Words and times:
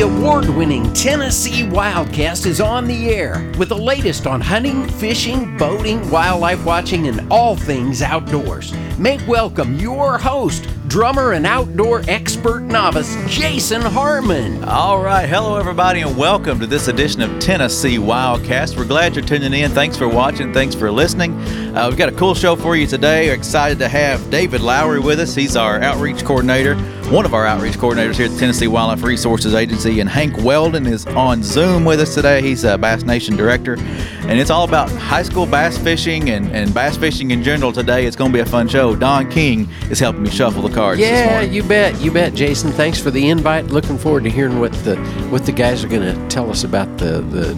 The 0.00 0.06
award 0.06 0.48
winning 0.48 0.90
Tennessee 0.94 1.64
Wildcast 1.64 2.46
is 2.46 2.58
on 2.58 2.86
the 2.86 3.10
air 3.10 3.52
with 3.58 3.68
the 3.68 3.76
latest 3.76 4.26
on 4.26 4.40
hunting, 4.40 4.88
fishing, 4.88 5.58
boating, 5.58 6.08
wildlife 6.08 6.64
watching, 6.64 7.06
and 7.06 7.30
all 7.30 7.54
things 7.54 8.00
outdoors. 8.00 8.72
Make 8.98 9.20
welcome 9.28 9.76
your 9.76 10.16
host, 10.16 10.66
drummer 10.88 11.32
and 11.32 11.46
outdoor 11.46 12.02
expert 12.08 12.60
novice, 12.60 13.14
Jason 13.26 13.82
Harmon. 13.82 14.64
All 14.64 15.02
right. 15.02 15.28
Hello, 15.28 15.58
everybody, 15.58 16.00
and 16.00 16.16
welcome 16.16 16.58
to 16.60 16.66
this 16.66 16.88
edition 16.88 17.20
of 17.20 17.38
Tennessee 17.38 17.98
Wildcast. 17.98 18.78
We're 18.78 18.86
glad 18.86 19.14
you're 19.14 19.22
tuning 19.22 19.52
in. 19.52 19.70
Thanks 19.72 19.98
for 19.98 20.08
watching. 20.08 20.54
Thanks 20.54 20.74
for 20.74 20.90
listening. 20.90 21.38
Uh, 21.74 21.86
we've 21.88 21.96
got 21.96 22.08
a 22.08 22.16
cool 22.16 22.34
show 22.34 22.56
for 22.56 22.74
you 22.74 22.84
today. 22.84 23.28
We're 23.28 23.34
excited 23.34 23.78
to 23.78 23.88
have 23.88 24.28
David 24.28 24.60
Lowry 24.60 24.98
with 24.98 25.20
us. 25.20 25.36
He's 25.36 25.54
our 25.54 25.80
outreach 25.80 26.24
coordinator, 26.24 26.74
one 27.12 27.24
of 27.24 27.32
our 27.32 27.46
outreach 27.46 27.74
coordinators 27.74 28.16
here 28.16 28.26
at 28.26 28.32
the 28.32 28.38
Tennessee 28.38 28.66
Wildlife 28.66 29.04
Resources 29.04 29.54
Agency. 29.54 30.00
And 30.00 30.10
Hank 30.10 30.36
Weldon 30.38 30.84
is 30.88 31.06
on 31.06 31.44
Zoom 31.44 31.84
with 31.84 32.00
us 32.00 32.12
today. 32.12 32.42
He's 32.42 32.64
a 32.64 32.76
Bass 32.76 33.04
Nation 33.04 33.36
director. 33.36 33.76
And 34.22 34.40
it's 34.40 34.50
all 34.50 34.64
about 34.64 34.90
high 34.90 35.22
school 35.22 35.46
bass 35.46 35.78
fishing 35.78 36.30
and, 36.30 36.50
and 36.50 36.74
bass 36.74 36.96
fishing 36.96 37.30
in 37.30 37.42
general 37.44 37.72
today. 37.72 38.04
It's 38.04 38.16
going 38.16 38.32
to 38.32 38.36
be 38.36 38.40
a 38.40 38.46
fun 38.46 38.66
show. 38.66 38.96
Don 38.96 39.30
King 39.30 39.68
is 39.90 40.00
helping 40.00 40.24
me 40.24 40.30
shuffle 40.30 40.62
the 40.62 40.74
cards. 40.74 41.00
Yeah, 41.00 41.40
you 41.42 41.62
bet, 41.62 42.00
you 42.00 42.10
bet, 42.10 42.34
Jason. 42.34 42.72
Thanks 42.72 43.00
for 43.00 43.12
the 43.12 43.28
invite. 43.28 43.66
Looking 43.66 43.96
forward 43.96 44.24
to 44.24 44.30
hearing 44.30 44.58
what 44.58 44.72
the 44.84 44.96
what 45.30 45.46
the 45.46 45.52
guys 45.52 45.84
are 45.84 45.88
going 45.88 46.02
to 46.02 46.28
tell 46.28 46.50
us 46.50 46.64
about 46.64 46.98
the 46.98 47.20
the 47.20 47.54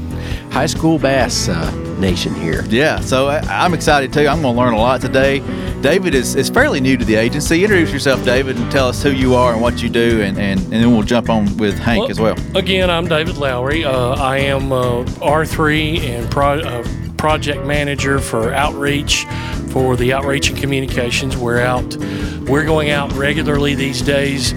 high 0.50 0.66
school 0.66 0.98
bass 0.98 1.48
uh, 1.48 1.70
nation 1.98 2.34
here. 2.34 2.64
Yeah, 2.68 3.00
so 3.00 3.28
I, 3.28 3.38
I'm 3.38 3.74
excited 3.74 4.01
too. 4.08 4.26
I'm 4.28 4.42
going 4.42 4.54
to 4.54 4.60
learn 4.60 4.74
a 4.74 4.78
lot 4.78 5.00
today. 5.00 5.40
David 5.80 6.14
is, 6.14 6.36
is 6.36 6.48
fairly 6.48 6.80
new 6.80 6.96
to 6.96 7.04
the 7.04 7.14
agency. 7.16 7.64
Introduce 7.64 7.92
yourself, 7.92 8.24
David, 8.24 8.56
and 8.56 8.70
tell 8.70 8.88
us 8.88 9.02
who 9.02 9.10
you 9.10 9.34
are 9.34 9.52
and 9.52 9.60
what 9.60 9.82
you 9.82 9.88
do, 9.88 10.22
and, 10.22 10.38
and, 10.38 10.60
and 10.60 10.72
then 10.72 10.92
we'll 10.92 11.02
jump 11.02 11.28
on 11.28 11.56
with 11.56 11.78
Hank 11.78 12.02
Well, 12.02 12.10
as 12.10 12.20
well. 12.20 12.36
Again, 12.56 12.88
I'm 12.90 13.06
David 13.06 13.36
Lowry. 13.36 13.84
Uh, 13.84 14.14
I 14.14 14.38
am 14.38 14.72
uh, 14.72 15.04
R3 15.20 16.00
and 16.00 16.30
pro- 16.30 16.60
uh, 16.60 16.86
project 17.16 17.64
manager 17.66 18.18
for 18.18 18.52
outreach 18.52 19.26
for 19.70 19.96
the 19.96 20.12
outreach 20.12 20.50
and 20.50 20.58
communications. 20.58 21.36
We're 21.36 21.60
out, 21.60 21.96
we're 22.46 22.64
going 22.64 22.90
out 22.90 23.12
regularly 23.14 23.74
these 23.74 24.02
days 24.02 24.52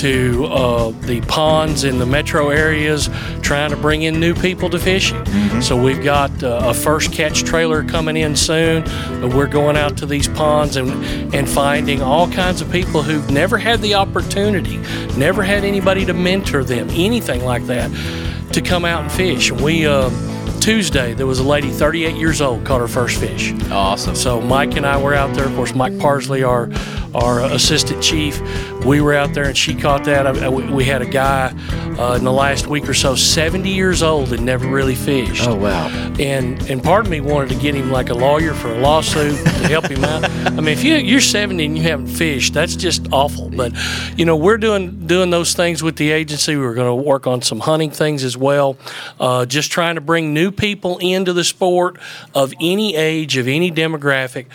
to 0.00 0.46
uh, 0.46 0.90
the 1.02 1.20
ponds 1.22 1.84
in 1.84 1.98
the 1.98 2.06
metro 2.06 2.48
areas, 2.48 3.10
trying 3.42 3.70
to 3.70 3.76
bring 3.76 4.02
in 4.02 4.18
new 4.18 4.34
people 4.34 4.70
to 4.70 4.78
fishing. 4.78 5.24
So 5.60 5.80
we've 5.80 6.02
got 6.02 6.42
uh, 6.42 6.60
a 6.64 6.74
first 6.74 7.12
catch 7.12 7.44
trailer 7.44 7.84
coming 7.84 8.16
in 8.16 8.34
soon. 8.34 8.82
and 8.84 9.34
We're 9.34 9.46
going 9.46 9.76
out 9.76 9.98
to 9.98 10.06
these 10.06 10.28
ponds 10.28 10.76
and 10.76 10.90
and 11.34 11.48
finding 11.48 12.00
all 12.00 12.30
kinds 12.30 12.62
of 12.62 12.72
people 12.72 13.02
who've 13.02 13.30
never 13.30 13.58
had 13.58 13.80
the 13.82 13.94
opportunity, 13.94 14.78
never 15.18 15.42
had 15.42 15.64
anybody 15.64 16.06
to 16.06 16.14
mentor 16.14 16.64
them, 16.64 16.88
anything 16.90 17.44
like 17.44 17.66
that, 17.66 17.90
to 18.52 18.62
come 18.62 18.84
out 18.84 19.02
and 19.02 19.12
fish. 19.12 19.52
We. 19.52 19.86
Uh, 19.86 20.10
Tuesday, 20.60 21.14
there 21.14 21.26
was 21.26 21.38
a 21.38 21.44
lady, 21.44 21.70
38 21.70 22.16
years 22.16 22.40
old, 22.40 22.64
caught 22.66 22.80
her 22.80 22.88
first 22.88 23.18
fish. 23.18 23.52
Awesome. 23.70 24.14
So 24.14 24.40
Mike 24.40 24.76
and 24.76 24.84
I 24.86 25.02
were 25.02 25.14
out 25.14 25.34
there. 25.34 25.46
Of 25.46 25.54
course, 25.54 25.74
Mike 25.74 25.98
Parsley, 25.98 26.42
our 26.42 26.68
our 27.12 27.40
assistant 27.40 28.00
chief, 28.00 28.40
we 28.84 29.00
were 29.00 29.14
out 29.14 29.34
there, 29.34 29.42
and 29.44 29.58
she 29.58 29.74
caught 29.74 30.04
that. 30.04 30.26
I- 30.28 30.44
I- 30.46 30.48
we 30.48 30.64
we 30.70 30.84
had 30.84 31.02
a 31.02 31.06
guy 31.06 31.52
uh, 31.98 32.14
in 32.14 32.22
the 32.24 32.32
last 32.32 32.66
week 32.68 32.88
or 32.88 32.94
so, 32.94 33.14
70 33.16 33.68
years 33.68 34.00
old, 34.02 34.32
and 34.32 34.44
never 34.46 34.66
really 34.68 34.94
fished. 34.94 35.48
Oh 35.48 35.56
wow! 35.56 35.88
And 36.20 36.62
and 36.70 36.82
part 36.82 37.06
of 37.06 37.10
me 37.10 37.20
wanted 37.20 37.48
to 37.50 37.56
get 37.56 37.74
him 37.74 37.90
like 37.90 38.10
a 38.10 38.14
lawyer 38.14 38.54
for 38.54 38.72
a 38.72 38.78
lawsuit 38.78 39.36
to 39.38 39.68
help 39.68 39.86
him 39.86 40.04
out. 40.04 40.24
I 40.46 40.50
mean, 40.50 40.68
if 40.68 40.84
you 40.84 40.94
you're 40.96 41.20
70 41.20 41.64
and 41.64 41.76
you 41.76 41.82
haven't 41.84 42.06
fished, 42.08 42.52
that's 42.54 42.76
just 42.76 43.08
awful. 43.12 43.48
But 43.50 43.72
you 44.16 44.24
know, 44.24 44.36
we're 44.36 44.58
doing 44.58 45.06
doing 45.06 45.30
those 45.30 45.54
things 45.54 45.82
with 45.82 45.96
the 45.96 46.10
agency. 46.12 46.56
We're 46.56 46.74
going 46.74 46.86
to 46.96 47.02
work 47.08 47.26
on 47.26 47.42
some 47.42 47.58
hunting 47.60 47.90
things 47.90 48.22
as 48.24 48.36
well. 48.36 48.76
Uh, 49.18 49.46
just 49.46 49.72
trying 49.72 49.96
to 49.96 50.00
bring 50.00 50.32
new 50.32 50.49
people 50.50 50.98
into 50.98 51.32
the 51.32 51.44
sport 51.44 51.98
of 52.34 52.52
any 52.60 52.96
age, 52.96 53.36
of 53.36 53.48
any 53.48 53.70
demographic, 53.70 54.46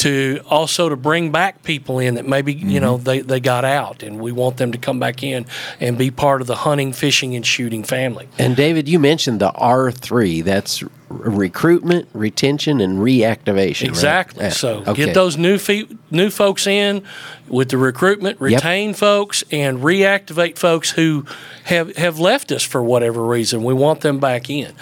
to 0.00 0.40
also 0.48 0.88
to 0.88 0.96
bring 0.96 1.30
back 1.30 1.62
people 1.62 1.98
in 1.98 2.14
that 2.14 2.26
maybe 2.26 2.54
you 2.54 2.80
know 2.80 2.94
mm-hmm. 2.96 3.04
they 3.04 3.20
they 3.20 3.38
got 3.38 3.66
out, 3.66 4.02
and 4.02 4.18
we 4.18 4.32
want 4.32 4.56
them 4.56 4.72
to 4.72 4.78
come 4.78 4.98
back 4.98 5.22
in 5.22 5.44
and 5.78 5.98
be 5.98 6.10
part 6.10 6.40
of 6.40 6.46
the 6.46 6.56
hunting, 6.56 6.92
fishing, 6.94 7.36
and 7.36 7.44
shooting 7.44 7.84
family. 7.84 8.26
And 8.38 8.56
David, 8.56 8.88
you 8.88 8.98
mentioned 8.98 9.40
the 9.40 9.52
R 9.52 9.92
three. 9.92 10.40
That's 10.40 10.82
recruitment, 11.10 12.08
retention, 12.12 12.80
and 12.80 12.98
reactivation. 12.98 13.88
Exactly. 13.88 14.44
Yeah, 14.44 14.50
So 14.50 14.84
okay. 14.86 15.06
get 15.06 15.14
those 15.14 15.36
new 15.36 15.58
fe- 15.58 15.88
new 16.10 16.30
folks 16.30 16.68
in 16.68 17.02
with 17.48 17.70
the 17.70 17.78
recruitment, 17.78 18.40
retain 18.40 18.94
folks, 18.94 19.42
and 19.50 19.80
reactivate 19.80 20.56
folks 20.56 20.90
who 20.92 21.26
have 21.64 21.96
have 21.96 22.20
left 22.20 22.52
us 22.52 22.62
for 22.62 22.80
whatever 22.82 23.26
reason. 23.26 23.64
We 23.64 23.74
want 23.74 24.02
them 24.02 24.20
back 24.20 24.48
in. 24.48 24.72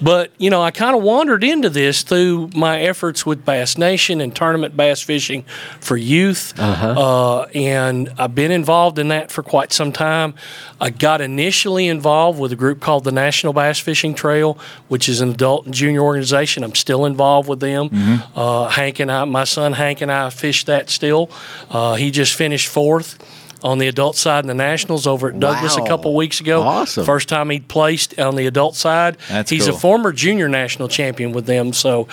But 0.00 0.32
you 0.38 0.48
know, 0.48 0.62
I 0.62 0.70
kind 0.70 0.96
of 0.96 1.02
wandered 1.02 1.44
into 1.44 1.68
this 1.68 2.02
through 2.02 2.50
my 2.56 2.80
efforts 2.80 3.26
with 3.26 3.44
Bass 3.44 3.76
Nation 3.76 4.22
and 4.22 4.34
tournament 4.34 4.63
bass 4.72 5.02
fishing 5.02 5.44
for 5.80 5.96
youth, 5.96 6.54
uh 6.58 7.42
and 7.54 8.12
I've 8.18 8.34
been 8.34 8.50
involved 8.50 8.98
in 8.98 9.08
that 9.08 9.30
for 9.30 9.42
quite 9.42 9.72
some 9.72 9.92
time. 9.92 10.34
I 10.80 10.90
got 10.90 11.20
initially 11.20 11.88
involved 11.88 12.38
with 12.38 12.52
a 12.52 12.56
group 12.56 12.80
called 12.80 13.04
the 13.04 13.12
National 13.12 13.52
Bass 13.52 13.78
Fishing 13.78 14.14
Trail, 14.14 14.58
which 14.88 15.08
is 15.08 15.20
an 15.20 15.30
adult 15.30 15.66
and 15.66 15.74
junior 15.74 16.02
organization. 16.02 16.62
I'm 16.64 16.74
still 16.74 17.04
involved 17.04 17.48
with 17.48 17.60
them. 17.60 17.90
Uh, 18.34 18.68
Hank 18.68 19.00
and 19.00 19.10
I, 19.10 19.24
my 19.24 19.44
son 19.44 19.72
Hank 19.72 20.00
and 20.00 20.10
I 20.12 20.30
fish 20.30 20.64
that 20.64 20.90
still. 20.90 21.30
Uh, 21.70 21.94
he 21.94 22.10
just 22.10 22.34
finished 22.34 22.68
fourth 22.68 23.18
on 23.64 23.78
the 23.78 23.88
adult 23.88 24.14
side 24.14 24.44
in 24.44 24.48
the 24.48 24.54
Nationals 24.54 25.06
over 25.06 25.28
at 25.30 25.40
Douglas 25.40 25.76
Wow. 25.76 25.84
a 25.84 25.88
couple 25.88 26.14
weeks 26.14 26.40
ago. 26.40 26.62
Awesome. 26.62 27.04
First 27.04 27.28
time 27.28 27.50
he'd 27.50 27.66
placed 27.66 28.16
on 28.20 28.36
the 28.36 28.46
adult 28.46 28.76
side. 28.76 29.16
That's 29.28 29.50
He's 29.50 29.66
cool. 29.66 29.74
a 29.74 29.78
former 29.78 30.12
junior 30.12 30.48
national 30.48 30.88
champion 30.88 31.32
with 31.32 31.46
them. 31.46 31.72
So, 31.72 32.06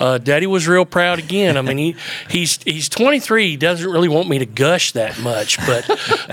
uh, 0.00 0.18
Daddy 0.18 0.46
was 0.46 0.66
real 0.66 0.84
proud 0.86 1.18
again. 1.18 1.56
I 1.56 1.62
mean, 1.62 1.78
he 1.78 1.96
he's 2.30 2.58
he's 2.64 2.88
23. 2.88 3.50
He 3.50 3.56
doesn't 3.56 3.88
really 3.88 4.08
want 4.08 4.28
me 4.28 4.38
to 4.38 4.46
gush 4.46 4.92
that 4.92 5.20
much, 5.20 5.58
but 5.66 5.84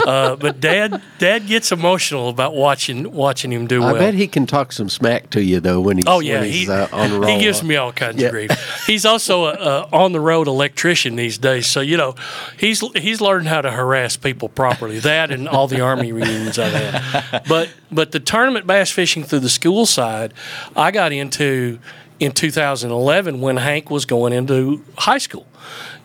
uh, 0.08 0.36
but 0.38 0.60
Dad 0.62 1.02
Dad 1.20 1.48
gets 1.48 1.72
emotional 1.72 2.30
about 2.30 2.56
watching 2.56 3.12
watching 3.12 3.52
him 3.52 3.68
do 3.68 3.84
I 3.84 3.86
well. 3.88 3.96
I 3.98 4.00
bet 4.00 4.14
he 4.14 4.28
can 4.28 4.46
talk 4.46 4.72
some 4.72 4.88
smack 4.90 5.30
to 5.32 5.44
you 5.44 5.60
though 5.60 5.82
when 5.82 5.98
he's 5.98 6.06
Oh 6.08 6.22
yeah, 6.22 6.44
he's, 6.44 6.68
he, 6.68 6.72
uh, 6.72 6.88
on 6.94 7.12
roll. 7.20 7.30
he 7.30 7.40
gives 7.44 7.62
me 7.62 7.76
all 7.76 7.92
kinds 7.92 8.22
Yeah. 8.22 8.28
of 8.28 8.32
grief. 8.32 8.52
He's 8.88 9.06
also 9.06 9.46
a, 9.46 9.54
a 9.54 9.90
on 9.92 10.14
the 10.14 10.22
road 10.22 10.48
electrician 10.48 11.18
these 11.18 11.38
days, 11.38 11.68
so 11.68 11.82
you 11.82 11.98
know 11.98 12.16
he's 12.58 12.80
he's 12.96 13.20
learned 13.20 13.48
how 13.50 13.60
to 13.62 13.72
harass 13.72 14.16
people 14.16 14.48
properly. 14.62 15.00
That 15.00 15.32
and 15.32 15.50
all 15.50 15.68
the 15.68 15.82
army 15.82 16.12
reunions 16.12 16.60
I've 16.60 16.72
had. 16.72 17.44
But 17.48 17.70
but 17.92 18.12
the 18.12 18.20
tournament 18.20 18.68
bass 18.68 18.92
fishing 18.92 19.24
through 19.24 19.40
the 19.40 19.50
school 19.50 19.88
side, 19.88 20.36
I 20.76 20.92
got 20.92 21.12
into 21.12 21.80
in 22.22 22.32
2011 22.32 23.42
when 23.42 23.58
Hank 23.58 23.90
was 23.90 24.06
going 24.06 24.32
into 24.32 24.84
high 24.96 25.18
school. 25.18 25.48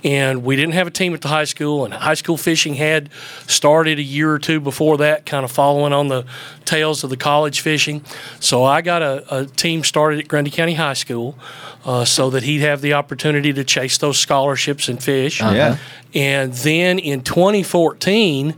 And 0.02 0.44
we 0.44 0.56
didn't 0.56 0.72
have 0.72 0.86
a 0.86 0.90
team 0.90 1.12
at 1.12 1.20
the 1.20 1.28
high 1.28 1.44
school, 1.44 1.84
and 1.84 1.92
high 1.92 2.14
school 2.14 2.38
fishing 2.38 2.74
had 2.74 3.10
started 3.46 3.98
a 3.98 4.02
year 4.02 4.32
or 4.32 4.38
two 4.38 4.58
before 4.58 4.96
that, 4.98 5.26
kind 5.26 5.44
of 5.44 5.50
following 5.50 5.92
on 5.92 6.08
the 6.08 6.24
tails 6.64 7.04
of 7.04 7.10
the 7.10 7.18
college 7.18 7.60
fishing. 7.60 8.02
So 8.40 8.64
I 8.64 8.80
got 8.80 9.02
a, 9.02 9.40
a 9.40 9.46
team 9.46 9.84
started 9.84 10.18
at 10.20 10.28
Grundy 10.28 10.50
County 10.50 10.74
High 10.74 10.94
School 10.94 11.38
uh, 11.84 12.06
so 12.06 12.30
that 12.30 12.44
he'd 12.44 12.60
have 12.60 12.80
the 12.80 12.94
opportunity 12.94 13.52
to 13.52 13.64
chase 13.64 13.98
those 13.98 14.18
scholarships 14.18 14.88
and 14.88 15.02
fish. 15.02 15.40
Yeah. 15.40 15.76
And 16.14 16.52
then 16.54 16.98
in 16.98 17.20
2014, 17.20 18.54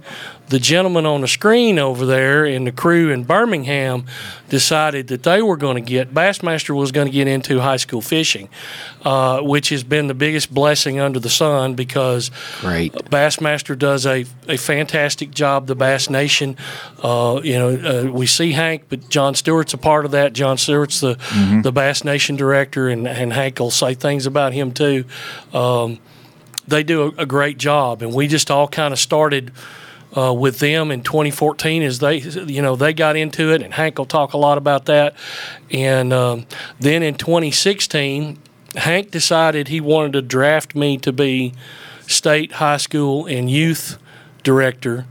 the 0.49 0.59
gentleman 0.59 1.05
on 1.05 1.21
the 1.21 1.29
screen 1.29 1.79
over 1.79 2.07
there 2.07 2.45
and 2.45 2.67
the 2.67 2.73
crew 2.73 3.11
in 3.11 3.25
Birmingham 3.25 4.07
decided 4.49 5.09
that 5.09 5.23
they 5.23 5.43
were 5.43 5.57
going 5.57 5.75
to 5.77 5.87
get, 5.87 6.15
Bassmaster 6.15 6.75
was 6.75 6.91
going 6.91 7.07
to 7.07 7.13
get 7.13 7.29
into 7.29 7.61
high 7.61 7.77
school 7.77 8.01
fishing, 8.01 8.49
uh, 9.05 9.41
which 9.41 9.69
has 9.69 9.85
been 9.85 10.07
the 10.07 10.15
biggest 10.15 10.53
blessing 10.53 10.99
under 10.99 11.21
the 11.21 11.29
sun 11.29 11.75
because 11.75 12.31
Great. 12.61 12.93
Bassmaster 12.93 13.79
does 13.79 14.07
a, 14.07 14.25
a 14.49 14.57
fantastic 14.57 15.31
job. 15.31 15.67
The 15.67 15.77
Bass 15.77 16.09
Nation, 16.09 16.57
uh, 17.03 17.41
you 17.45 17.55
know, 17.55 17.69
uh, 18.09 18.11
we 18.11 18.27
see 18.27 18.53
Hank, 18.53 18.85
but 18.89 19.09
John 19.11 19.35
Stewart's 19.35 19.75
a 19.75 19.79
part 19.79 20.05
of 20.05 20.13
that. 20.13 20.33
John 20.33 20.57
Stewart's 20.57 21.01
the 21.01 21.19
the 21.63 21.73
Bass 21.73 22.05
Nation 22.05 22.37
director, 22.37 22.89
and, 22.89 23.07
and 23.07 23.33
Hank 23.33 23.59
will 23.59 23.71
say 23.71 23.95
things 23.95 24.27
about 24.27 24.53
him 24.53 24.73
too. 24.73 25.05
Um, 25.53 25.99
they 26.67 26.83
do 26.83 27.03
a, 27.03 27.23
a 27.23 27.27
great 27.27 27.59
job, 27.59 28.03
and 28.03 28.15
we 28.15 28.29
just 28.29 28.51
all 28.51 28.69
kind 28.69 28.93
of 28.93 28.99
started. 28.99 29.53
Uh, 30.17 30.33
with 30.33 30.59
them 30.59 30.91
in 30.91 31.03
2014, 31.03 31.83
as 31.83 31.99
they, 31.99 32.17
you 32.17 32.63
know, 32.63 32.77
they 32.77 32.95
got 32.95 33.15
into 33.15 33.53
it, 33.53 33.61
and 33.61 33.75
Hank 33.75 33.99
will 33.99 34.07
talk 34.07 34.33
a 34.33 34.39
lot 34.39 34.57
about 34.57 34.87
that. 34.87 35.15
And 35.71 36.15
um, 36.15 36.47
then 36.81 37.03
in 37.03 37.15
2016, 37.15 38.39
Hank 38.77 39.11
decided 39.11 39.69
he 39.69 39.83
wanted 39.83 40.15
to 40.15 40.23
draft 40.23 40.75
me 40.75 40.97
to 40.99 41.13
be 41.13 41.53
state 42.07 42.53
high 42.53 42.79
school 42.79 43.27
and 43.27 43.51
youth 43.51 43.99
director, 44.43 45.07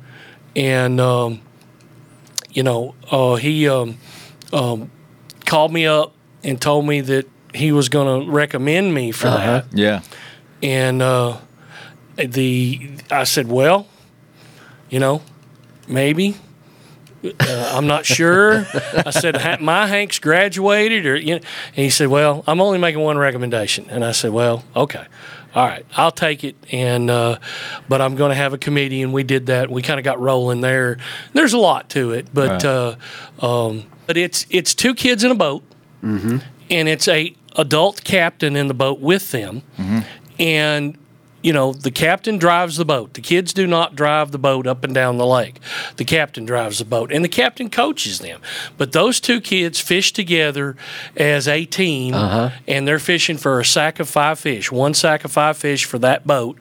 and 0.55 0.99
um, 0.99 1.41
you 2.49 2.63
know 2.63 2.95
uh, 3.11 3.35
he 3.35 3.69
um, 3.69 3.97
um, 4.51 4.89
called 5.45 5.71
me 5.71 5.85
up 5.85 6.13
and 6.43 6.59
told 6.59 6.85
me 6.85 7.01
that 7.01 7.27
he 7.53 7.71
was 7.71 7.89
going 7.89 8.25
to 8.25 8.31
recommend 8.31 8.93
me 8.93 9.11
for 9.11 9.27
that. 9.27 9.65
Yeah. 9.73 10.01
And 10.61 11.01
uh, 11.01 11.37
the 12.15 12.91
I 13.11 13.23
said, 13.23 13.47
well, 13.47 13.87
you 14.89 14.99
know, 14.99 15.21
maybe 15.87 16.35
uh, 17.23 17.71
I'm 17.75 17.87
not 17.87 18.05
sure. 18.05 18.65
I 19.05 19.09
said, 19.09 19.59
my 19.61 19.87
Hank's 19.87 20.19
graduated, 20.19 21.05
or 21.05 21.15
you 21.15 21.35
know, 21.35 21.41
and 21.75 21.83
he 21.83 21.89
said, 21.89 22.07
well, 22.09 22.43
I'm 22.47 22.61
only 22.61 22.77
making 22.77 23.01
one 23.01 23.17
recommendation, 23.17 23.87
and 23.89 24.05
I 24.05 24.11
said, 24.11 24.31
well, 24.31 24.63
okay. 24.75 25.05
All 25.55 25.65
right, 25.65 25.85
I'll 25.95 26.11
take 26.11 26.43
it, 26.43 26.55
and 26.71 27.09
uh, 27.09 27.39
but 27.89 27.99
I'm 27.99 28.15
going 28.15 28.29
to 28.29 28.35
have 28.35 28.53
a 28.53 28.59
committee, 28.59 29.01
and 29.01 29.11
we 29.11 29.23
did 29.23 29.47
that. 29.47 29.71
We 29.71 29.81
kind 29.81 29.99
of 29.99 30.03
got 30.03 30.19
rolling 30.19 30.61
there. 30.61 30.97
There's 31.33 31.53
a 31.53 31.57
lot 31.57 31.89
to 31.91 32.11
it, 32.11 32.27
but 32.31 32.63
Right. 32.63 32.65
uh, 32.65 32.95
um, 33.67 33.83
but 34.05 34.17
it's 34.17 34.45
it's 34.51 34.75
two 34.75 34.93
kids 34.93 35.23
in 35.23 35.31
a 35.31 35.35
boat, 35.35 35.63
and 36.03 36.43
it's 36.69 37.07
a 37.07 37.33
adult 37.55 38.03
captain 38.03 38.55
in 38.55 38.67
the 38.67 38.75
boat 38.75 38.99
with 38.99 39.31
them, 39.31 39.63
and 40.37 40.95
you 41.41 41.53
know 41.53 41.73
the 41.73 41.91
captain 41.91 42.37
drives 42.37 42.77
the 42.77 42.85
boat. 42.85 43.13
The 43.13 43.21
kids 43.21 43.53
do 43.53 43.67
not 43.67 43.95
drive 43.95 44.31
the 44.31 44.37
boat 44.39 44.67
up 44.67 44.83
and 44.83 44.93
down 44.93 45.17
the 45.17 45.25
lake. 45.25 45.59
The 45.97 46.05
captain 46.05 46.45
drives 46.45 46.79
the 46.79 46.85
boat, 46.85 47.11
and 47.11 47.23
the 47.23 47.29
captain 47.29 47.69
coaches 47.69 48.19
them. 48.19 48.41
But 48.77 48.91
those 48.91 49.19
two 49.19 49.39
kids 49.41 49.79
fish 49.79 50.11
together 50.13 50.75
as 51.15 51.47
a 51.47 51.65
team, 51.65 52.13
and 52.67 52.87
they're 52.87 52.99
fishing 52.99 53.37
for 53.37 53.59
a 53.59 53.65
sack 53.65 53.99
of 53.99 54.09
five 54.09 54.39
fish, 54.39 54.71
one 54.71 54.93
sack 54.93 55.23
of 55.25 55.31
five 55.31 55.57
fish 55.57 55.85
for 55.85 55.99
that 55.99 56.25
boat, 56.25 56.57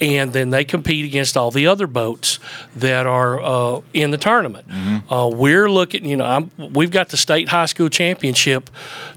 and 0.00 0.32
then 0.32 0.50
they 0.50 0.64
compete 0.64 1.04
against 1.04 1.36
all 1.36 1.50
the 1.50 1.66
other 1.66 1.86
boats 1.86 2.38
that 2.76 3.06
are 3.06 3.40
uh, 3.40 3.80
in 3.92 4.10
the 4.10 4.18
tournament. 4.18 4.66
Uh, 5.10 5.28
we're 5.32 5.70
looking, 5.70 6.04
you 6.04 6.16
know, 6.16 6.24
I'm, 6.24 6.50
we've 6.72 6.90
got 6.90 7.08
the 7.10 7.16
state 7.16 7.48
high 7.48 7.66
school 7.66 7.88
championship 7.88 8.70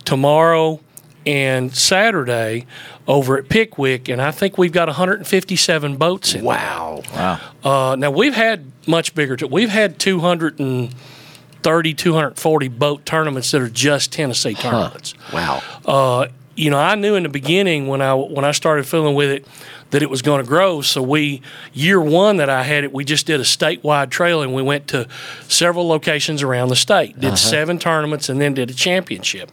tomorrow 0.05 0.79
and 1.25 1.75
Saturday 1.75 2.65
over 3.07 3.37
at 3.37 3.49
Pickwick, 3.49 4.09
and 4.09 4.21
I 4.21 4.31
think 4.31 4.57
we've 4.57 4.71
got 4.71 4.87
157 4.87 5.97
boats 5.97 6.33
in. 6.33 6.43
Wow. 6.43 7.03
Wow. 7.13 7.39
Uh, 7.63 7.95
now 7.95 8.11
we've 8.11 8.33
had 8.35 8.71
much 8.87 9.13
bigger. 9.15 9.35
T- 9.37 9.45
we've 9.45 9.69
had 9.69 9.99
230, 9.99 11.93
240 11.93 12.67
boat 12.69 13.05
tournaments 13.05 13.51
that 13.51 13.61
are 13.61 13.69
just 13.69 14.11
Tennessee 14.11 14.53
tournaments. 14.55 15.13
Wow. 15.33 15.61
Uh, 15.85 16.27
you 16.55 16.69
know, 16.69 16.79
I 16.79 16.95
knew 16.95 17.15
in 17.15 17.23
the 17.23 17.29
beginning 17.29 17.87
when 17.87 18.01
I 18.01 18.13
when 18.13 18.43
I 18.45 18.51
started 18.51 18.85
feeling 18.85 19.15
with 19.15 19.29
it 19.29 19.47
that 19.91 20.01
it 20.01 20.09
was 20.09 20.21
going 20.21 20.41
to 20.43 20.47
grow. 20.47 20.81
So 20.81 21.01
we 21.01 21.41
year 21.73 21.99
one 21.99 22.37
that 22.37 22.49
I 22.49 22.63
had 22.63 22.83
it, 22.83 22.93
we 22.93 23.05
just 23.05 23.25
did 23.25 23.39
a 23.39 23.43
statewide 23.43 24.09
trail 24.09 24.41
and 24.41 24.53
we 24.53 24.61
went 24.61 24.87
to 24.89 25.07
several 25.47 25.87
locations 25.87 26.41
around 26.43 26.69
the 26.69 26.75
state, 26.75 27.19
did 27.19 27.37
seven 27.37 27.77
tournaments, 27.77 28.29
and 28.29 28.39
then 28.39 28.53
did 28.53 28.69
a 28.69 28.73
championship. 28.73 29.51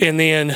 And 0.00 0.18
then, 0.18 0.48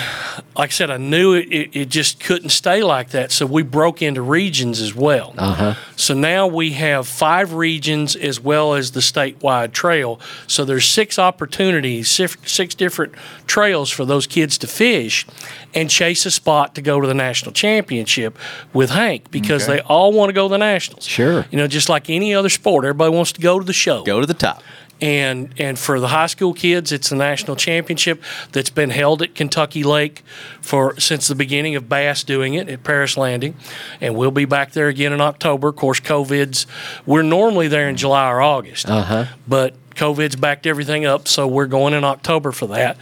like 0.56 0.70
I 0.70 0.73
said, 0.73 0.91
I 0.91 0.96
knew 0.96 1.35
it, 1.35 1.52
it, 1.52 1.76
it 1.76 1.88
just 1.91 2.19
couldn't 2.19 2.49
stay 2.49 2.82
like 2.82 3.11
that. 3.11 3.31
So 3.31 3.44
we 3.44 3.62
broke 3.62 4.00
into 4.00 4.23
regions 4.23 4.81
as 4.81 4.94
well. 4.94 5.35
Uh-huh. 5.37 5.75
So 5.96 6.14
now 6.14 6.46
we 6.46 6.70
have 6.73 7.06
five 7.06 7.52
regions 7.52 8.17
as 8.17 8.41
well 8.41 8.73
as 8.73 8.93
the 8.93 9.00
statewide 9.00 9.73
trail. 9.73 10.19
So 10.46 10.64
there's 10.64 10.87
six 10.87 11.19
opportunities, 11.19 12.08
six, 12.11 12.37
six 12.50 12.75
different 12.75 13.14
trails 13.46 13.91
for 13.91 14.06
those 14.06 14.26
kids 14.26 14.56
to 14.58 14.67
fish 14.67 15.26
and 15.75 15.91
chase 15.91 16.25
a 16.25 16.31
spot 16.31 16.75
to 16.76 16.81
go 16.82 17.00
to 17.00 17.06
the 17.06 17.12
national 17.14 17.52
championship 17.52 18.38
with 18.73 18.91
Hank 18.91 19.31
because 19.31 19.64
Okay. 19.64 19.76
they 19.76 19.81
all 19.82 20.12
want 20.12 20.31
to 20.31 20.32
go 20.32 20.49
to 20.49 20.52
the 20.52 20.58
nationals. 20.58 21.05
Sure. 21.05 21.44
You 21.50 21.58
know, 21.58 21.67
just 21.67 21.88
like 21.91 22.08
any 22.08 22.35
other 22.35 22.49
sport, 22.49 22.85
everybody 22.87 23.14
wants 23.14 23.32
to 23.32 23.41
go 23.43 23.58
to 23.58 23.64
the 23.67 23.73
show 23.75 24.05
Go 24.05 24.20
to 24.20 24.26
the 24.26 24.32
top. 24.35 24.62
And 25.00 25.52
and 25.58 25.79
for 25.79 26.00
the 26.00 26.08
high 26.08 26.26
school 26.26 26.55
kids, 26.55 26.93
it's 26.93 27.11
the 27.11 27.17
national 27.17 27.56
championship 27.56 28.23
that's 28.52 28.70
been 28.70 28.91
held 28.91 29.23
at 29.23 29.35
Kentucky 29.35 29.82
Lake 29.82 30.23
for 30.61 30.99
since 31.00 31.29
the 31.29 31.35
beginning 31.35 31.76
of 31.76 31.88
Bass 31.88 32.23
doing 32.25 32.55
it 32.55 32.69
at 32.69 32.85
Paris 32.85 33.17
Landing, 33.17 33.55
and 34.00 34.17
we'll 34.17 34.31
be 34.31 34.44
back 34.44 34.73
there 34.73 34.88
again 34.88 35.12
in 35.12 35.20
October. 35.20 35.69
Of 35.69 35.76
course, 35.76 36.00
COVID's 36.00 36.67
we're 37.06 37.23
normally 37.23 37.69
there 37.69 37.88
in 37.88 37.96
July 37.96 38.31
or 38.31 38.41
August, 38.41 38.88
Uh-huh. 38.88 39.26
but 39.46 39.75
COVID's 39.94 40.37
backed 40.37 40.67
everything 40.67 41.05
up, 41.05 41.29
so 41.29 41.46
we're 41.46 41.67
going 41.67 41.94
in 41.94 42.02
October 42.05 42.50
for 42.52 42.67
that. 42.69 42.96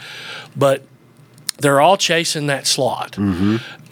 But 0.56 0.82
they're 1.62 1.80
all 1.80 1.96
chasing 1.96 2.46
that 2.48 2.66
slot. 2.66 3.16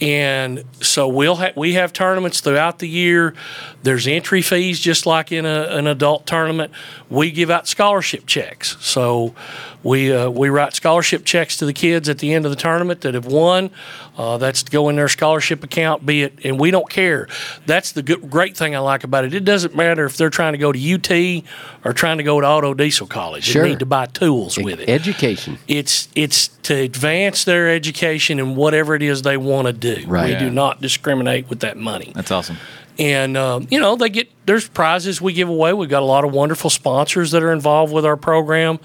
And 0.02 0.64
so 0.80 1.08
we'll 1.08 1.36
ha- 1.36 1.52
we 1.56 1.74
have 1.74 1.92
tournaments 1.92 2.40
throughout 2.40 2.78
the 2.78 2.88
year. 2.88 3.34
There's 3.82 4.06
entry 4.06 4.40
fees 4.40 4.80
just 4.80 5.04
like 5.04 5.30
in 5.30 5.44
a, 5.44 5.64
an 5.76 5.86
adult 5.86 6.26
tournament. 6.26 6.72
We 7.10 7.30
give 7.30 7.50
out 7.50 7.68
scholarship 7.68 8.24
checks. 8.26 8.78
So 8.80 9.34
we 9.82 10.10
uh, 10.10 10.30
we 10.30 10.48
write 10.48 10.74
scholarship 10.74 11.26
checks 11.26 11.58
to 11.58 11.66
the 11.66 11.74
kids 11.74 12.08
at 12.08 12.18
the 12.18 12.32
end 12.32 12.46
of 12.46 12.50
the 12.50 12.56
tournament 12.56 13.02
that 13.02 13.12
have 13.12 13.26
won. 13.26 13.70
Uh, 14.16 14.38
that's 14.38 14.62
to 14.62 14.70
go 14.70 14.88
in 14.88 14.96
their 14.96 15.08
scholarship 15.08 15.62
account. 15.64 16.04
Be 16.06 16.22
it, 16.22 16.38
and 16.44 16.58
we 16.58 16.70
don't 16.70 16.88
care. 16.88 17.28
That's 17.66 17.92
the 17.92 18.02
good, 18.02 18.30
great 18.30 18.56
thing 18.56 18.74
I 18.74 18.78
like 18.78 19.04
about 19.04 19.24
it. 19.26 19.34
It 19.34 19.44
doesn't 19.44 19.74
matter 19.76 20.04
if 20.06 20.16
they're 20.16 20.30
trying 20.30 20.52
to 20.52 20.58
go 20.58 20.72
to 20.72 20.94
UT 20.94 21.44
or 21.84 21.92
trying 21.92 22.16
to 22.18 22.24
go 22.24 22.40
to 22.40 22.46
Auto 22.46 22.72
Diesel 22.72 23.06
College. 23.06 23.44
Sure. 23.44 23.62
They 23.64 23.70
need 23.70 23.78
to 23.80 23.86
buy 23.86 24.06
tools 24.06 24.58
with 24.58 24.80
it 24.80 24.88
Education. 24.88 25.58
it's 25.68 26.08
it's 26.14 26.48
to 26.64 26.74
advance 26.74 27.44
their 27.44 27.59
education 27.68 28.38
and 28.38 28.56
whatever 28.56 28.94
it 28.94 29.02
is 29.02 29.22
they 29.22 29.36
want 29.36 29.66
to 29.66 29.72
do. 29.72 30.04
Right. 30.06 30.34
We 30.34 30.38
do 30.38 30.50
not 30.50 30.80
discriminate 30.80 31.48
with 31.48 31.60
that 31.60 31.76
money. 31.76 32.12
That's 32.14 32.30
awesome. 32.30 32.56
And 32.98 33.36
um, 33.36 33.66
you 33.70 33.80
know 33.80 33.96
they 33.96 34.10
get 34.10 34.30
there's 34.44 34.68
prizes 34.68 35.20
we 35.20 35.32
give 35.32 35.48
away. 35.48 35.72
We've 35.72 35.88
got 35.88 36.02
a 36.02 36.06
lot 36.06 36.24
of 36.24 36.32
wonderful 36.32 36.68
sponsors 36.68 37.30
that 37.30 37.42
are 37.42 37.52
involved 37.52 37.92
with 37.92 38.04
our 38.04 38.16
program 38.16 38.78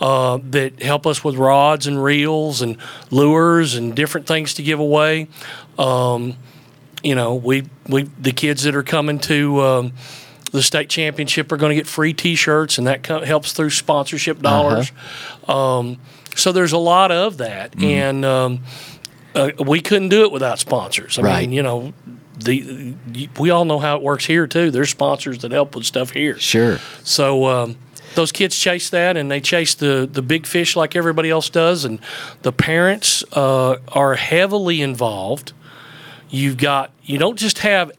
uh, 0.00 0.38
that 0.50 0.80
help 0.80 1.06
us 1.06 1.24
with 1.24 1.36
rods 1.36 1.86
and 1.86 2.02
reels 2.02 2.62
and 2.62 2.76
lures 3.10 3.74
and 3.74 3.96
different 3.96 4.26
things 4.26 4.54
to 4.54 4.62
give 4.62 4.78
away. 4.78 5.26
Um, 5.78 6.36
you 7.02 7.14
know 7.14 7.34
we 7.34 7.68
we 7.88 8.04
the 8.18 8.32
kids 8.32 8.62
that 8.64 8.74
are 8.74 8.82
coming 8.84 9.18
to. 9.20 9.60
Um, 9.60 9.92
the 10.52 10.62
state 10.62 10.88
championship 10.88 11.50
are 11.52 11.56
going 11.56 11.70
to 11.70 11.74
get 11.74 11.86
free 11.88 12.14
T-shirts, 12.14 12.78
and 12.78 12.86
that 12.86 13.04
helps 13.04 13.52
through 13.52 13.70
sponsorship 13.70 14.40
dollars. 14.40 14.92
Um, 15.48 15.98
so 16.36 16.52
there's 16.52 16.72
a 16.72 16.78
lot 16.78 17.10
of 17.10 17.38
that, 17.38 17.74
and 17.82 18.24
um, 18.24 18.60
uh, 19.34 19.50
we 19.64 19.80
couldn't 19.80 20.08
do 20.10 20.22
it 20.22 20.30
without 20.32 20.58
sponsors. 20.58 21.18
I 21.18 21.22
Right. 21.22 21.40
mean, 21.42 21.52
you 21.52 21.62
know, 21.62 21.92
the 22.38 22.94
we 23.38 23.50
all 23.50 23.64
know 23.64 23.78
how 23.78 23.96
it 23.96 24.02
works 24.02 24.26
here 24.26 24.46
too. 24.46 24.70
There's 24.70 24.90
sponsors 24.90 25.38
that 25.38 25.52
help 25.52 25.74
with 25.74 25.84
stuff 25.86 26.10
here. 26.10 26.38
Sure. 26.38 26.78
So 27.02 27.46
um, 27.46 27.76
those 28.14 28.30
kids 28.32 28.56
chase 28.58 28.90
that, 28.90 29.16
and 29.16 29.30
they 29.30 29.40
chase 29.40 29.74
the 29.74 30.08
the 30.10 30.22
big 30.22 30.46
fish 30.46 30.76
like 30.76 30.94
everybody 30.94 31.30
else 31.30 31.48
does, 31.50 31.84
and 31.84 31.98
the 32.42 32.52
parents 32.52 33.24
uh, 33.32 33.76
are 33.88 34.14
heavily 34.14 34.80
involved. 34.82 35.52
You've 36.28 36.56
got 36.58 36.90
you 37.04 37.18
don't 37.18 37.38
just 37.38 37.58
have 37.58 37.90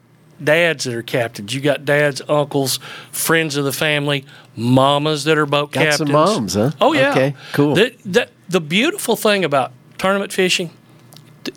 dads 0.42 0.84
that 0.84 0.94
are 0.94 1.02
captains. 1.02 1.54
You 1.54 1.60
got 1.60 1.84
dads, 1.84 2.20
uncles, 2.28 2.78
friends 3.12 3.56
of 3.56 3.64
the 3.64 3.72
family, 3.72 4.24
mamas 4.56 5.24
that 5.24 5.38
are 5.38 5.46
boat 5.46 5.72
Got 5.72 5.80
captains. 5.84 5.96
some 5.98 6.12
moms, 6.12 6.54
huh? 6.54 6.70
Oh 6.80 6.92
yeah. 6.92 7.10
Okay, 7.10 7.34
cool. 7.52 7.74
The, 7.74 7.94
the, 8.04 8.28
the 8.48 8.60
beautiful 8.60 9.16
thing 9.16 9.44
about 9.44 9.72
tournament 9.98 10.32
fishing, 10.32 10.70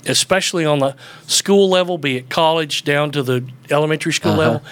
especially 0.05 0.65
on 0.65 0.79
the 0.79 0.95
school 1.27 1.69
level, 1.69 1.97
be 1.97 2.17
it 2.17 2.29
college 2.29 2.83
down 2.83 3.11
to 3.11 3.23
the 3.23 3.43
elementary 3.69 4.13
school 4.13 4.31
Uh-huh. 4.33 4.39
level, 4.41 4.63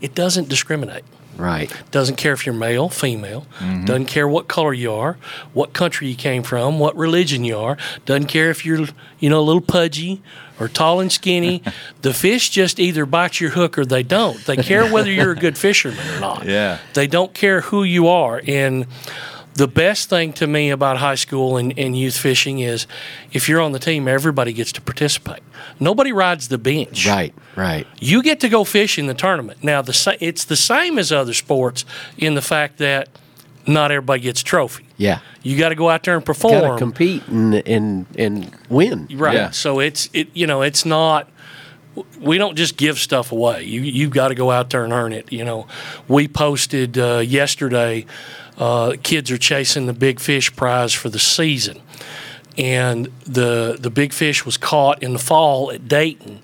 it 0.00 0.14
doesn't 0.14 0.48
discriminate. 0.48 1.04
Right. 1.38 1.72
Doesn't 1.92 2.16
care 2.16 2.32
if 2.32 2.44
you're 2.44 2.54
male, 2.54 2.88
female. 2.88 3.46
Mm-hmm. 3.58 3.84
Doesn't 3.84 4.06
care 4.06 4.26
what 4.26 4.48
color 4.48 4.74
you 4.74 4.92
are, 4.92 5.16
what 5.52 5.72
country 5.72 6.08
you 6.08 6.16
came 6.16 6.42
from, 6.42 6.80
what 6.80 6.96
religion 6.96 7.44
you 7.44 7.56
are. 7.56 7.78
Doesn't 8.04 8.26
care 8.26 8.50
if 8.50 8.66
you're, 8.66 8.88
you 9.20 9.30
know, 9.30 9.38
a 9.38 9.46
little 9.46 9.62
pudgy 9.62 10.20
or 10.58 10.68
tall 10.68 10.98
and 10.98 11.12
skinny. 11.12 11.62
the 12.02 12.12
fish 12.12 12.50
just 12.50 12.80
either 12.80 13.06
bite 13.06 13.40
your 13.40 13.50
hook 13.50 13.78
or 13.78 13.86
they 13.86 14.02
don't. 14.02 14.44
They 14.46 14.56
care 14.56 14.90
whether 14.90 15.10
you're 15.10 15.32
a 15.32 15.36
good 15.36 15.56
fisherman 15.66 16.06
or 16.16 16.20
not. 16.20 16.44
Yeah. 16.44 16.78
They 16.94 17.06
don't 17.06 17.32
care 17.32 17.60
who 17.60 17.84
you 17.84 18.08
are. 18.08 18.42
And 18.46 18.86
the 19.58 19.68
best 19.68 20.08
thing 20.08 20.32
to 20.34 20.46
me 20.46 20.70
about 20.70 20.98
high 20.98 21.16
school 21.16 21.56
and, 21.56 21.76
and 21.76 21.98
youth 21.98 22.16
fishing 22.16 22.60
is 22.60 22.86
if 23.32 23.48
you're 23.48 23.60
on 23.60 23.72
the 23.72 23.80
team, 23.80 24.06
everybody 24.06 24.52
gets 24.52 24.70
to 24.72 24.80
participate. 24.80 25.42
Nobody 25.80 26.12
rides 26.12 26.46
the 26.46 26.58
bench. 26.58 27.06
Right. 27.06 27.34
Right. 27.56 27.84
You 27.98 28.22
get 28.22 28.38
to 28.40 28.48
go 28.48 28.62
fish 28.62 28.98
in 28.98 29.08
the 29.08 29.14
tournament. 29.14 29.64
Now, 29.64 29.82
the 29.82 30.16
it's 30.20 30.44
the 30.44 30.56
same 30.56 30.96
as 30.96 31.10
other 31.10 31.34
sports 31.34 31.84
in 32.16 32.34
the 32.34 32.42
fact 32.42 32.78
that 32.78 33.08
not 33.66 33.90
everybody 33.90 34.22
gets 34.22 34.42
a 34.42 34.44
trophy. 34.44 34.86
Yeah. 34.96 35.18
You 35.42 35.58
got 35.58 35.70
to 35.70 35.74
go 35.74 35.90
out 35.90 36.04
there 36.04 36.14
and 36.14 36.24
perform. 36.24 36.60
Got 36.60 36.72
to 36.74 36.78
compete 36.78 37.26
and 37.26 37.54
and 37.66 38.06
and 38.16 38.56
win. 38.68 39.08
Right. 39.12 39.34
Yeah. 39.34 39.50
So 39.50 39.80
it's 39.80 40.08
it 40.12 40.28
you 40.34 40.46
know 40.46 40.62
it's 40.62 40.84
not 40.84 41.28
we 42.20 42.38
don't 42.38 42.56
just 42.56 42.76
give 42.76 42.98
stuff 42.98 43.32
away. 43.32 43.64
You 43.64 43.80
you've 43.80 44.12
got 44.12 44.28
to 44.28 44.36
go 44.36 44.52
out 44.52 44.70
there 44.70 44.84
and 44.84 44.92
earn 44.92 45.12
it. 45.12 45.32
You 45.32 45.44
know, 45.44 45.66
we 46.06 46.28
posted 46.28 46.96
uh, 46.96 47.18
yesterday. 47.18 48.06
Uh, 48.58 48.96
kids 49.02 49.30
are 49.30 49.38
chasing 49.38 49.86
the 49.86 49.92
big 49.92 50.18
fish 50.20 50.54
prize 50.56 50.92
for 50.92 51.08
the 51.08 51.18
season, 51.18 51.80
and 52.56 53.06
the 53.24 53.76
the 53.78 53.90
big 53.90 54.12
fish 54.12 54.44
was 54.44 54.56
caught 54.56 55.02
in 55.02 55.12
the 55.12 55.18
fall 55.18 55.70
at 55.70 55.86
Dayton 55.88 56.42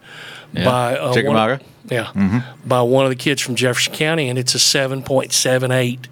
Yeah. 0.52 0.64
by 0.64 0.97
uh, 0.97 1.04
one, 1.06 1.14
Chickamauga? 1.14 1.61
yeah 1.90 2.42
by 2.64 2.80
one 2.83 3.04
of 3.04 3.11
the 3.11 3.16
kids 3.16 3.42
from 3.42 3.56
Jefferson 3.56 3.92
County, 3.92 4.28
and 4.28 4.38
it's 4.38 4.54
a 4.54 4.59
seven 4.61 5.02
point 5.02 5.33
seven 5.33 5.71
eight 5.73 6.06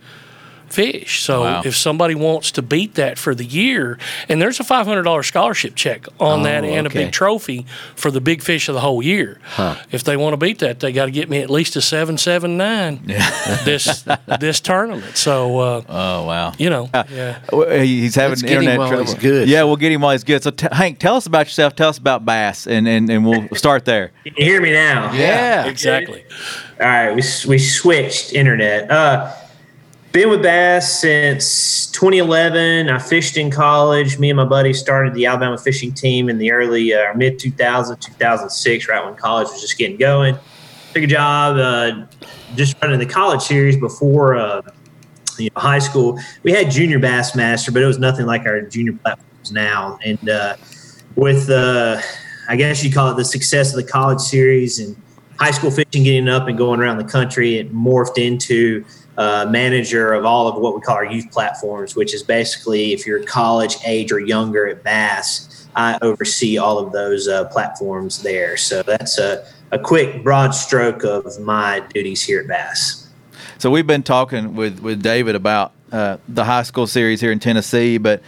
fish. 0.73 1.23
So 1.23 1.43
Wow. 1.43 1.63
if 1.65 1.77
somebody 1.77 2.15
wants 2.15 2.51
to 2.53 2.63
beat 2.63 2.95
that 2.95 3.19
for 3.19 3.35
the 3.35 3.45
year, 3.45 3.99
and 4.29 4.41
there's 4.41 4.59
a 4.61 4.65
five 4.65 4.87
hundred 4.87 5.03
dollar 5.05 5.23
scholarship 5.23 5.75
check 5.75 6.07
on 6.19 6.41
Oh, 6.41 6.43
that 6.45 6.65
and 6.65 6.87
a 6.87 6.91
big 6.91 7.13
trophy 7.13 7.67
for 7.95 8.11
the 8.11 8.21
big 8.21 8.43
fish 8.43 8.69
of 8.69 8.75
the 8.75 8.81
whole 8.81 9.03
year. 9.03 9.39
If 9.91 10.05
they 10.05 10.17
want 10.17 10.33
to 10.33 10.37
beat 10.37 10.59
that, 10.61 10.81
they 10.81 10.93
got 10.93 11.07
to 11.07 11.11
get 11.11 11.29
me 11.29 11.41
at 11.41 11.51
least 11.51 11.77
a 11.77 11.81
seven 11.83 12.19
seven 12.19 12.57
nine 12.57 13.01
this 13.65 14.05
this 14.41 14.61
tournament. 14.61 15.17
So 15.17 15.59
uh, 15.59 15.83
Oh 15.89 16.25
wow. 16.27 16.53
you 16.59 16.71
know, 16.71 16.89
yeah. 17.11 17.39
He's 17.83 18.15
having 18.15 18.31
Let's 18.31 18.43
get 18.43 18.51
him 18.53 18.59
internet 18.59 18.79
while 18.79 18.89
trouble. 18.89 19.05
he's 19.05 19.15
good. 19.15 19.49
Yeah, 19.49 19.65
we'll 19.65 19.77
get 19.77 19.93
him 19.93 20.01
while 20.01 20.13
he's 20.13 20.25
good. 20.25 20.43
So, 20.43 20.51
t- 20.51 20.67
Hank, 20.73 20.99
tell 20.99 21.17
us 21.17 21.27
about 21.27 21.47
yourself. 21.47 21.77
Tell 21.77 21.89
us 21.91 21.99
about 21.99 22.25
bass, 22.25 22.67
and 22.67 22.87
and, 22.89 23.11
and 23.11 23.27
we'll 23.27 23.49
start 23.55 23.85
there. 23.85 24.13
Can 24.25 24.35
you 24.37 24.45
hear 24.45 24.61
me 24.61 24.73
now? 24.73 25.13
Yeah. 25.13 25.67
Exactly. 25.67 26.25
All 26.81 26.87
right, 26.89 27.11
we, 27.15 27.23
we 27.49 27.59
switched 27.59 28.33
internet. 28.33 28.91
Uh, 28.91 29.33
been 30.13 30.29
with 30.29 30.43
Bass 30.43 31.01
since 31.01 31.87
2011. 31.87 32.91
I 32.91 32.99
fished 32.99 33.39
in 33.39 33.51
college. 33.51 34.19
Me 34.19 34.29
and 34.29 34.37
my 34.37 34.45
buddy 34.45 34.75
started 34.75 35.15
the 35.15 35.25
Alabama 35.25 35.57
fishing 35.57 35.93
team 35.93 36.29
in 36.29 36.37
the 36.37 36.53
early 36.53 36.93
uh, 36.93 37.15
mid 37.15 37.39
2000, 37.39 37.97
2006, 37.99 38.89
right 38.89 39.05
when 39.05 39.15
college 39.15 39.49
was 39.49 39.63
just 39.63 39.79
getting 39.79 39.97
going. 39.97 40.37
Took 40.93 41.05
a 41.05 41.07
job 41.07 41.57
uh, 41.57 42.07
just 42.55 42.77
running 42.83 42.99
the 42.99 43.07
college 43.07 43.41
series 43.41 43.79
before 43.79 44.37
uh, 44.37 44.61
you 45.39 45.49
know, 45.55 45.61
high 45.61 45.79
school. 45.79 46.19
We 46.43 46.53
had 46.53 46.71
junior 46.71 46.99
Bassmaster, 46.99 47.73
but 47.73 47.83
it 47.83 47.87
was 47.87 47.99
nothing 47.99 48.27
like 48.27 48.45
our 48.45 48.61
junior 48.61 48.93
platforms 48.93 49.51
now. 49.51 49.99
And 50.05 50.29
uh, 50.29 50.57
with, 51.17 51.49
uh, 51.49 52.03
I 52.51 52.57
guess 52.57 52.85
you 52.85 52.93
call 52.93 53.11
it 53.11 53.17
the 53.17 53.25
success 53.25 53.75
of 53.75 53.83
the 53.83 53.91
college 53.91 54.21
series 54.21 54.79
and 54.79 54.95
high 55.39 55.53
school 55.53 55.71
fishing 55.71 56.05
getting 56.05 56.29
up 56.29 56.49
and 56.49 56.59
going 56.59 56.81
around 56.81 56.99
the 56.99 57.05
country, 57.05 57.57
it 57.57 57.73
morphed 57.73 58.19
into 58.19 58.85
uh, 59.19 59.47
manager 59.51 60.13
of 60.13 60.25
all 60.25 60.49
of 60.49 60.57
what 60.57 60.75
we 60.75 60.81
call 60.81 60.97
our 60.97 61.05
youth 61.05 61.31
platforms, 61.31 61.95
which 61.97 62.15
is 62.15 62.23
basically 62.23 62.93
if 62.93 63.07
you're 63.07 63.23
college 63.25 63.77
age 63.85 64.13
or 64.13 64.21
younger 64.21 64.67
at 64.67 64.83
Bass, 64.83 65.69
I 65.75 65.99
oversee 66.03 66.59
all 66.59 66.79
of 66.79 66.93
those 66.93 67.29
uh, 67.29 67.45
platforms 67.47 68.23
there. 68.23 68.57
So 68.57 68.83
that's 68.83 69.19
a, 69.19 69.47
a 69.71 69.79
quick, 69.79 70.23
broad 70.23 70.51
stroke 70.51 71.05
of 71.05 71.39
my 71.41 71.81
duties 71.93 72.23
here 72.23 72.41
at 72.41 72.49
Bass. 72.49 73.09
So 73.59 73.71
we've 73.71 73.87
been 73.87 74.03
talking 74.03 74.57
with 74.57 74.81
with 74.81 75.03
David 75.03 75.37
about 75.37 75.73
uh, 75.93 76.17
the 76.29 76.45
high 76.45 76.65
school 76.65 76.87
series 76.87 77.21
here 77.21 77.31
in 77.31 77.39
Tennessee, 77.39 77.97
but 77.99 78.23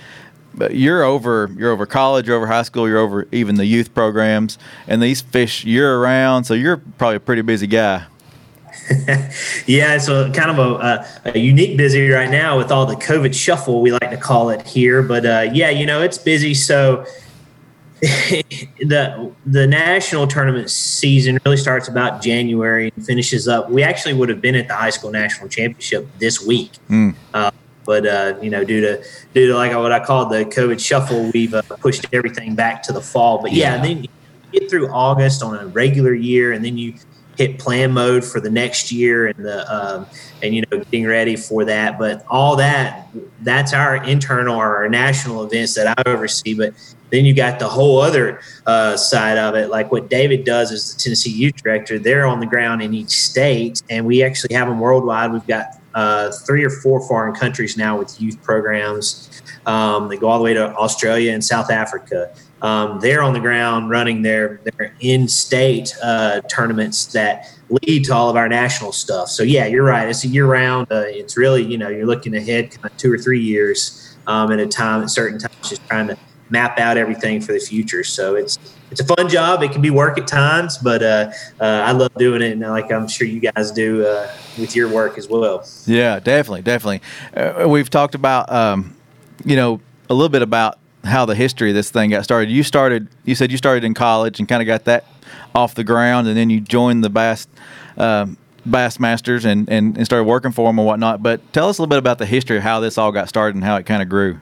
but 0.54 0.76
you're 0.76 1.02
over 1.02 1.50
you're 1.56 1.72
over 1.72 1.86
college, 1.86 2.28
you're 2.28 2.36
over 2.36 2.46
high 2.46 2.62
school, 2.62 2.88
you're 2.88 2.98
over 2.98 3.26
even 3.32 3.56
the 3.56 3.66
youth 3.66 3.92
programs, 3.94 4.58
and 4.86 5.02
these 5.02 5.22
fish 5.22 5.64
year 5.64 6.00
round. 6.00 6.46
So 6.46 6.54
you're 6.54 6.76
probably 6.98 7.16
a 7.16 7.20
pretty 7.20 7.42
busy 7.42 7.66
guy. 7.66 8.04
Yeah, 9.66 9.98
so 9.98 10.30
kind 10.32 10.50
of 10.50 10.58
a, 10.58 10.74
a, 11.24 11.32
a 11.34 11.38
unique 11.38 11.76
busy 11.76 12.08
right 12.08 12.30
now 12.30 12.58
with 12.58 12.70
all 12.70 12.86
the 12.86 12.96
COVID 12.96 13.34
shuffle, 13.34 13.80
we 13.80 13.92
like 13.92 14.10
to 14.10 14.16
call 14.16 14.50
it 14.50 14.66
here. 14.66 15.02
But 15.02 15.24
uh, 15.24 15.50
yeah, 15.52 15.70
you 15.70 15.86
know, 15.86 16.02
it's 16.02 16.18
busy. 16.18 16.54
So 16.54 17.06
the 18.02 19.32
the 19.46 19.66
national 19.66 20.26
tournament 20.26 20.70
season 20.70 21.38
really 21.44 21.56
starts 21.56 21.88
about 21.88 22.22
January 22.22 22.92
and 22.94 23.06
finishes 23.06 23.48
up. 23.48 23.70
We 23.70 23.82
actually 23.82 24.14
would 24.14 24.28
have 24.28 24.40
been 24.40 24.54
at 24.54 24.68
the 24.68 24.74
high 24.74 24.90
school 24.90 25.10
national 25.10 25.48
championship 25.48 26.06
this 26.18 26.44
week. 26.44 26.72
Uh, 27.32 27.50
but 27.86 28.06
uh, 28.06 28.34
you 28.42 28.50
know, 28.50 28.64
due 28.64 28.80
to 28.80 29.02
due 29.32 29.48
to 29.48 29.54
like 29.54 29.74
what 29.74 29.92
I 29.92 30.04
call 30.04 30.26
the 30.26 30.44
COVID 30.44 30.84
shuffle, 30.84 31.30
we've 31.32 31.54
uh, 31.54 31.62
pushed 31.80 32.06
everything 32.12 32.54
back 32.54 32.82
to 32.84 32.92
the 32.92 33.00
fall. 33.00 33.40
But 33.40 33.52
yeah, 33.52 33.76
Yeah. 33.76 33.82
then 33.82 34.02
you 34.04 34.08
get 34.52 34.68
through 34.70 34.88
August 34.90 35.42
on 35.42 35.56
a 35.58 35.66
regular 35.66 36.14
year, 36.14 36.52
and 36.52 36.64
then 36.64 36.76
you 36.76 36.94
hit 37.36 37.58
plan 37.58 37.92
mode 37.92 38.24
for 38.24 38.40
the 38.40 38.50
next 38.50 38.92
year 38.92 39.26
and 39.26 39.44
the 39.44 39.74
um, 39.74 40.06
and 40.42 40.54
you 40.54 40.62
know 40.62 40.78
getting 40.78 41.06
ready 41.06 41.36
for 41.36 41.64
that. 41.64 41.98
But 41.98 42.24
all 42.28 42.56
that 42.56 43.08
that's 43.42 43.72
our 43.72 44.02
internal 44.04 44.56
or 44.56 44.76
our 44.76 44.88
national 44.88 45.44
events 45.44 45.74
that 45.74 45.98
I 45.98 46.08
oversee. 46.08 46.54
But 46.54 46.74
then 47.10 47.24
you 47.24 47.34
got 47.34 47.58
the 47.58 47.68
whole 47.68 48.00
other 48.00 48.40
uh, 48.66 48.96
side 48.96 49.38
of 49.38 49.54
it, 49.54 49.70
like 49.70 49.92
what 49.92 50.10
David 50.10 50.44
does 50.44 50.72
as 50.72 50.94
the 50.94 51.00
Tennessee 51.00 51.30
Youth 51.30 51.56
Director. 51.62 51.98
They're 51.98 52.26
on 52.26 52.40
the 52.40 52.46
ground 52.46 52.82
in 52.82 52.94
each 52.94 53.10
state, 53.10 53.82
and 53.88 54.04
we 54.04 54.22
actually 54.22 54.54
have 54.54 54.68
them 54.68 54.80
worldwide. 54.80 55.32
We've 55.32 55.46
got 55.46 55.78
uh, 55.94 56.32
three 56.44 56.64
or 56.64 56.70
four 56.70 57.06
foreign 57.06 57.34
countries 57.34 57.76
now 57.76 57.96
with 57.96 58.20
youth 58.20 58.42
programs. 58.42 59.42
Um, 59.66 60.08
they 60.08 60.16
go 60.16 60.28
all 60.28 60.38
the 60.38 60.44
way 60.44 60.54
to 60.54 60.74
Australia 60.76 61.32
and 61.32 61.42
South 61.42 61.70
Africa. 61.70 62.34
Um, 62.64 62.98
they're 62.98 63.22
on 63.22 63.34
the 63.34 63.40
ground 63.40 63.90
running 63.90 64.22
their 64.22 64.58
their 64.64 64.94
in-state 65.00 65.94
uh, 66.02 66.40
tournaments 66.48 67.04
that 67.12 67.54
lead 67.68 68.04
to 68.04 68.14
all 68.14 68.30
of 68.30 68.36
our 68.36 68.48
national 68.48 68.92
stuff. 68.92 69.28
So 69.28 69.42
yeah, 69.42 69.66
you're 69.66 69.84
right. 69.84 70.08
It's 70.08 70.24
a 70.24 70.28
year 70.28 70.46
round. 70.46 70.90
Uh, 70.90 71.04
it's 71.06 71.36
really 71.36 71.62
you 71.62 71.76
know 71.76 71.90
you're 71.90 72.06
looking 72.06 72.34
ahead 72.34 72.70
kind 72.70 72.86
of 72.86 72.96
two 72.96 73.12
or 73.12 73.18
three 73.18 73.40
years 73.40 74.16
um, 74.26 74.50
at 74.50 74.58
a 74.60 74.66
time 74.66 75.02
at 75.02 75.10
certain 75.10 75.38
times, 75.38 75.68
just 75.68 75.86
trying 75.88 76.08
to 76.08 76.16
map 76.48 76.78
out 76.78 76.96
everything 76.96 77.40
for 77.42 77.52
the 77.52 77.58
future. 77.58 78.02
So 78.02 78.34
it's 78.34 78.58
it's 78.90 79.00
a 79.00 79.04
fun 79.04 79.28
job. 79.28 79.62
It 79.62 79.72
can 79.72 79.82
be 79.82 79.90
work 79.90 80.16
at 80.16 80.26
times, 80.26 80.78
but 80.78 81.02
uh, 81.02 81.32
uh, 81.60 81.64
I 81.64 81.92
love 81.92 82.14
doing 82.16 82.40
it, 82.40 82.52
and 82.52 82.62
like 82.62 82.90
I'm 82.90 83.08
sure 83.08 83.26
you 83.26 83.40
guys 83.40 83.72
do 83.72 84.06
uh, 84.06 84.30
with 84.58 84.74
your 84.74 84.88
work 84.88 85.18
as 85.18 85.28
well. 85.28 85.66
Yeah, 85.84 86.18
definitely, 86.18 86.62
definitely. 86.62 87.02
Uh, 87.36 87.68
we've 87.68 87.90
talked 87.90 88.14
about, 88.14 88.50
um, 88.50 88.96
you 89.44 89.56
know, 89.56 89.80
a 90.08 90.14
little 90.14 90.30
bit 90.30 90.42
about 90.42 90.78
how 91.04 91.24
the 91.24 91.34
history 91.34 91.70
of 91.70 91.74
this 91.74 91.90
thing 91.90 92.10
got 92.10 92.24
started. 92.24 92.50
You 92.50 92.62
started, 92.62 93.08
you 93.24 93.34
said 93.34 93.50
you 93.50 93.58
started 93.58 93.84
in 93.84 93.94
college 93.94 94.38
and 94.38 94.48
kind 94.48 94.62
of 94.62 94.66
got 94.66 94.84
that 94.84 95.04
off 95.54 95.74
the 95.74 95.84
ground, 95.84 96.28
and 96.28 96.36
then 96.36 96.50
you 96.50 96.60
joined 96.60 97.04
the 97.04 97.10
Bass 97.10 97.46
um, 97.96 98.36
Bass 98.66 98.98
Masters 98.98 99.44
and, 99.44 99.68
and, 99.68 99.96
and 99.96 100.06
started 100.06 100.24
working 100.24 100.52
for 100.52 100.68
them 100.68 100.78
and 100.78 100.86
whatnot. 100.86 101.22
But 101.22 101.52
tell 101.52 101.68
us 101.68 101.78
a 101.78 101.82
little 101.82 101.90
bit 101.90 101.98
about 101.98 102.18
the 102.18 102.26
history 102.26 102.56
of 102.56 102.62
how 102.62 102.80
this 102.80 102.96
all 102.98 103.12
got 103.12 103.28
started 103.28 103.56
and 103.56 103.64
how 103.64 103.76
it 103.76 103.84
kind 103.84 104.02
of 104.02 104.08
grew. 104.08 104.40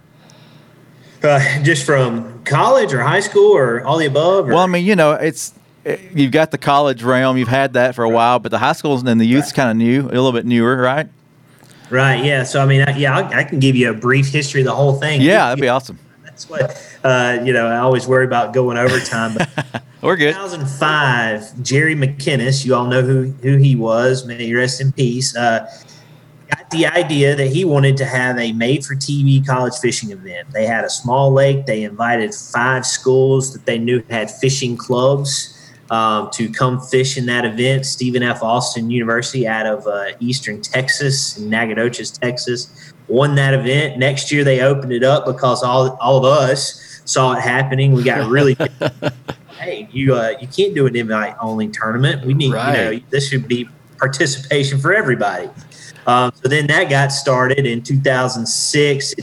Uh, 1.23 1.63
just 1.63 1.87
from 1.87 2.43
college 2.45 2.93
or 2.93 3.01
high 3.01 3.21
school 3.21 3.57
or 3.57 3.85
all 3.85 3.99
the 3.99 4.07
above. 4.07 4.49
Or? 4.49 4.55
Well, 4.55 4.59
I 4.61 4.67
mean, 4.67 4.85
you 4.85 4.97
know, 4.97 5.13
it's 5.13 5.55
eh, 5.85 5.97
you've 6.15 6.33
got 6.33 6.51
the 6.51 6.59
college 6.59 7.03
realm, 7.03 7.37
you've 7.37 7.49
had 7.49 7.75
that 7.75 7.95
for 7.95 8.05
a 8.05 8.11
while, 8.11 8.39
but 8.39 8.51
the 8.51 8.59
high 8.59 8.73
schools 8.73 9.05
and 9.05 9.21
the 9.21 9.25
youth's 9.25 9.53
kind 9.53 9.71
of 9.71 9.77
new, 9.77 10.03
a 10.03 10.11
little 10.11 10.33
bit 10.33 10.47
newer, 10.47 10.77
right? 10.77 11.09
Right. 11.91 12.25
Yeah. 12.25 12.45
So 12.45 12.61
I 12.63 12.67
mean, 12.67 12.83
I, 12.83 12.97
yeah, 12.97 13.17
I, 13.17 13.41
I 13.41 13.45
can 13.45 13.61
give 13.61 13.77
you 13.77 13.91
a 13.91 13.95
brief 13.95 14.29
history 14.29 14.63
of 14.63 14.67
the 14.67 14.75
whole 14.75 14.95
thing. 14.95 15.21
Yeah, 15.21 15.49
that'd 15.49 15.61
be 15.61 15.69
awesome. 15.69 15.99
That's 16.45 16.93
what 17.03 17.11
uh, 17.11 17.43
you 17.45 17.53
know. 17.53 17.67
I 17.67 17.79
always 17.79 18.07
worry 18.07 18.25
about 18.25 18.53
going 18.53 18.77
overtime. 18.77 19.35
But 19.37 19.83
We're 20.03 20.17
good. 20.17 20.35
2005, 20.35 21.63
Jerry 21.63 21.95
McKinnis, 21.95 22.65
you 22.65 22.75
all 22.75 22.87
know 22.87 23.03
who 23.03 23.33
who 23.43 23.57
he 23.57 23.77
was. 23.77 24.27
May 24.27 24.47
he 24.47 24.55
rest 24.55 24.81
in 24.81 24.93
peace. 24.93 25.37
Uh, 25.37 25.71
got 26.51 26.71
the 26.71 26.87
idea 26.87 27.37
that 27.37 27.49
he 27.49 27.65
wanted 27.65 27.97
to 27.99 28.05
have 28.05 28.39
a 28.39 28.53
made-for-TV 28.53 29.47
college 29.47 29.75
fishing 29.81 30.11
event. 30.11 30.51
They 30.53 30.67
had 30.67 30.85
a 30.85 30.91
small 30.91 31.33
lake. 31.33 31.67
They 31.67 31.85
invited 31.85 32.35
five 32.35 32.85
schools 32.85 33.53
that 33.53 33.65
they 33.65 33.79
knew 33.79 34.03
had 34.11 34.31
fishing 34.31 34.77
clubs 34.77 35.62
um, 35.93 36.31
to 36.31 36.51
come 36.51 36.81
fish 36.81 37.19
in 37.19 37.27
that 37.27 37.45
event. 37.45 37.85
Stephen 37.85 38.23
F. 38.23 38.43
Austin 38.43 38.91
University 38.91 39.47
out 39.47 39.67
of 39.67 39.87
uh, 39.87 40.07
Eastern 40.21 40.63
Texas, 40.63 41.39
Nacogdoches, 41.39 42.11
Texas, 42.11 42.95
won 43.09 43.35
that 43.35 43.53
event. 43.53 43.99
Next 43.99 44.33
year 44.33 44.43
they 44.43 44.63
opened 44.63 44.93
it 44.93 45.05
up 45.05 45.27
because 45.27 45.63
all 45.63 45.99
all 46.01 46.17
of 46.17 46.25
us 46.25 47.03
saw 47.05 47.35
it 47.35 47.43
happening. 47.43 47.93
We 47.93 48.03
got 48.03 48.29
really 48.31 48.57
hey, 49.59 49.87
you 49.93 50.15
uh, 50.15 50.33
you 50.41 50.49
can't 50.49 50.75
do 50.75 50.87
an 50.87 50.97
invite 50.97 51.37
only 51.41 51.69
tournament. 51.69 52.25
We 52.25 52.33
need 52.33 52.47
you 52.47 52.53
know 52.53 52.99
this 53.11 53.29
should 53.29 53.47
be 53.47 53.69
participation 53.99 54.81
for 54.81 54.95
everybody. 54.95 55.51
Um, 56.07 56.33
so 56.35 56.49
then 56.49 56.67
that 56.69 56.89
got 56.89 57.13
started 57.13 57.67
in 57.67 57.83
2006, 57.83 59.15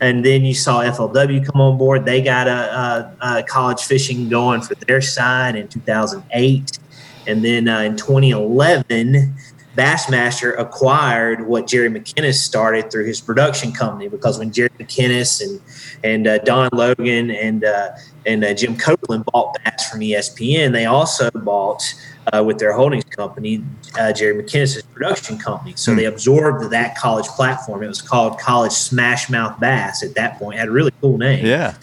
and 0.00 0.24
then 0.24 0.44
you 0.44 0.54
saw 0.54 0.82
FLW 0.82 1.44
come 1.44 1.60
on 1.60 1.76
board. 1.76 2.04
They 2.04 2.22
got 2.22 2.48
a, 2.48 3.14
a, 3.20 3.38
a 3.38 3.42
college 3.42 3.82
fishing 3.82 4.28
going 4.28 4.62
for 4.62 4.74
their 4.74 5.00
side 5.00 5.56
in 5.56 5.68
2008, 5.68 6.78
and 7.26 7.44
then 7.44 7.68
uh, 7.68 7.80
in 7.80 7.96
2011. 7.96 9.34
Bassmaster 9.76 10.58
acquired 10.58 11.46
what 11.46 11.68
Jerry 11.68 11.88
McKinnis 11.88 12.34
started 12.34 12.90
through 12.90 13.06
his 13.06 13.20
production 13.20 13.72
company 13.72 14.08
because 14.08 14.36
when 14.36 14.52
Jerry 14.52 14.68
McKinnis 14.80 15.40
and 15.40 15.60
and 16.02 16.26
uh, 16.26 16.38
Don 16.38 16.68
Logan 16.72 17.30
and 17.30 17.64
uh, 17.64 17.90
and 18.26 18.44
uh, 18.44 18.52
Jim 18.52 18.76
Copeland 18.76 19.24
bought 19.26 19.56
Bass 19.64 19.88
from 19.88 20.00
ESPN, 20.00 20.72
they 20.72 20.86
also 20.86 21.30
bought 21.30 21.82
uh, 22.32 22.42
with 22.44 22.58
their 22.58 22.72
holdings 22.72 23.04
company 23.04 23.64
uh, 23.98 24.12
Jerry 24.12 24.42
McKinnis' 24.42 24.82
production 24.94 25.38
company. 25.38 25.72
So 25.76 25.94
they 25.94 26.04
absorbed 26.04 26.70
that 26.70 26.96
college 26.96 27.26
platform. 27.28 27.82
It 27.82 27.88
was 27.88 28.02
called 28.02 28.38
College 28.38 28.72
Smash 28.72 29.30
Mouth 29.30 29.58
Bass 29.58 30.02
at 30.02 30.14
that 30.14 30.38
point. 30.38 30.56
It 30.56 30.60
had 30.60 30.68
a 30.68 30.72
really 30.72 30.92
cool 31.00 31.18
name 31.18 31.44
Yeah. 31.46 31.74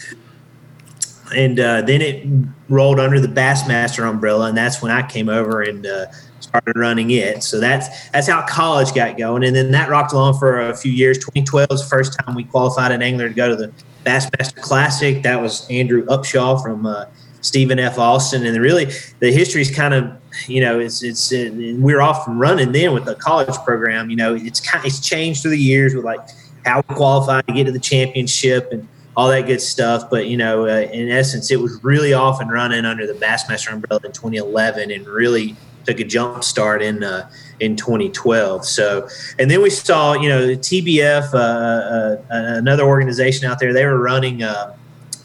and 1.34 1.60
uh, 1.60 1.82
then 1.82 2.00
it 2.00 2.26
rolled 2.68 2.98
under 3.00 3.20
the 3.20 3.28
Bassmaster 3.28 4.08
umbrella, 4.08 4.46
and 4.48 4.56
that's 4.56 4.80
when 4.80 4.90
I 4.90 5.06
came 5.06 5.28
over 5.28 5.62
and 5.62 5.86
uh, 5.86 6.06
started 6.40 6.76
running 6.76 7.10
it. 7.10 7.42
So 7.42 7.60
that's 7.60 8.08
that's 8.10 8.26
how 8.28 8.46
college 8.46 8.94
got 8.94 9.18
going, 9.18 9.44
and 9.44 9.54
then 9.54 9.70
that 9.72 9.90
rocked 9.90 10.12
along 10.12 10.38
for 10.38 10.60
a 10.70 10.76
few 10.76 10.92
years. 10.92 11.18
2012 11.18 11.68
was 11.70 11.82
the 11.82 11.88
first 11.88 12.18
time 12.18 12.34
we 12.34 12.44
qualified 12.44 12.92
an 12.92 13.02
angler 13.02 13.28
to 13.28 13.34
go 13.34 13.48
to 13.48 13.56
the 13.56 13.72
Bassmaster 14.06 14.60
Classic. 14.62 15.22
That 15.22 15.40
was 15.40 15.68
Andrew 15.68 16.06
Upshaw 16.06 16.62
from 16.62 16.86
uh, 16.86 17.04
Stephen 17.48 17.78
F. 17.78 17.98
Austin, 17.98 18.46
and 18.46 18.56
really 18.58 18.86
the 19.18 19.32
history 19.32 19.62
is 19.62 19.70
kind 19.70 19.94
of 19.94 20.12
you 20.46 20.60
know 20.60 20.78
it's 20.78 21.02
it's 21.02 21.30
we 21.32 21.74
we're 21.74 22.00
off 22.00 22.28
and 22.28 22.38
running 22.38 22.72
then 22.72 22.92
with 22.92 23.06
the 23.06 23.14
college 23.16 23.56
program. 23.64 24.10
You 24.10 24.16
know, 24.16 24.34
it's 24.34 24.60
kind 24.60 24.84
it's 24.84 25.00
changed 25.00 25.42
through 25.42 25.52
the 25.52 25.58
years 25.58 25.94
with 25.94 26.04
like 26.04 26.20
how 26.64 26.82
we 26.88 26.94
qualify 26.94 27.40
to 27.40 27.52
get 27.52 27.64
to 27.64 27.72
the 27.72 27.80
championship 27.80 28.68
and 28.70 28.86
all 29.16 29.28
that 29.28 29.46
good 29.46 29.60
stuff. 29.60 30.10
But 30.10 30.26
you 30.26 30.36
know, 30.36 30.66
uh, 30.66 30.88
in 30.92 31.08
essence, 31.08 31.50
it 31.50 31.58
was 31.58 31.82
really 31.82 32.12
off 32.12 32.40
and 32.40 32.52
running 32.52 32.84
under 32.84 33.06
the 33.06 33.14
Bassmaster 33.14 33.72
umbrella 33.72 34.00
in 34.04 34.12
2011, 34.12 34.90
and 34.90 35.06
really 35.06 35.56
took 35.86 36.00
a 36.00 36.04
jump 36.04 36.44
start 36.44 36.82
in 36.82 37.02
uh, 37.02 37.30
in 37.60 37.76
2012. 37.76 38.64
So, 38.64 39.08
and 39.38 39.50
then 39.50 39.62
we 39.62 39.70
saw, 39.70 40.12
you 40.12 40.28
know, 40.28 40.48
TBF, 40.48 41.32
uh, 41.32 41.36
uh, 41.36 42.22
another 42.30 42.84
organization 42.84 43.50
out 43.50 43.58
there, 43.58 43.72
they 43.72 43.86
were 43.86 44.00
running. 44.00 44.42
Uh, 44.42 44.74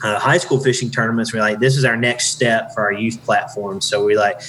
uh, 0.03 0.19
high 0.19 0.37
school 0.37 0.59
fishing 0.59 0.91
tournaments. 0.91 1.33
We're 1.33 1.39
like, 1.39 1.59
this 1.59 1.77
is 1.77 1.85
our 1.85 1.97
next 1.97 2.27
step 2.27 2.73
for 2.73 2.83
our 2.83 2.91
youth 2.93 3.23
platform. 3.23 3.81
So 3.81 4.03
we 4.03 4.15
like, 4.15 4.41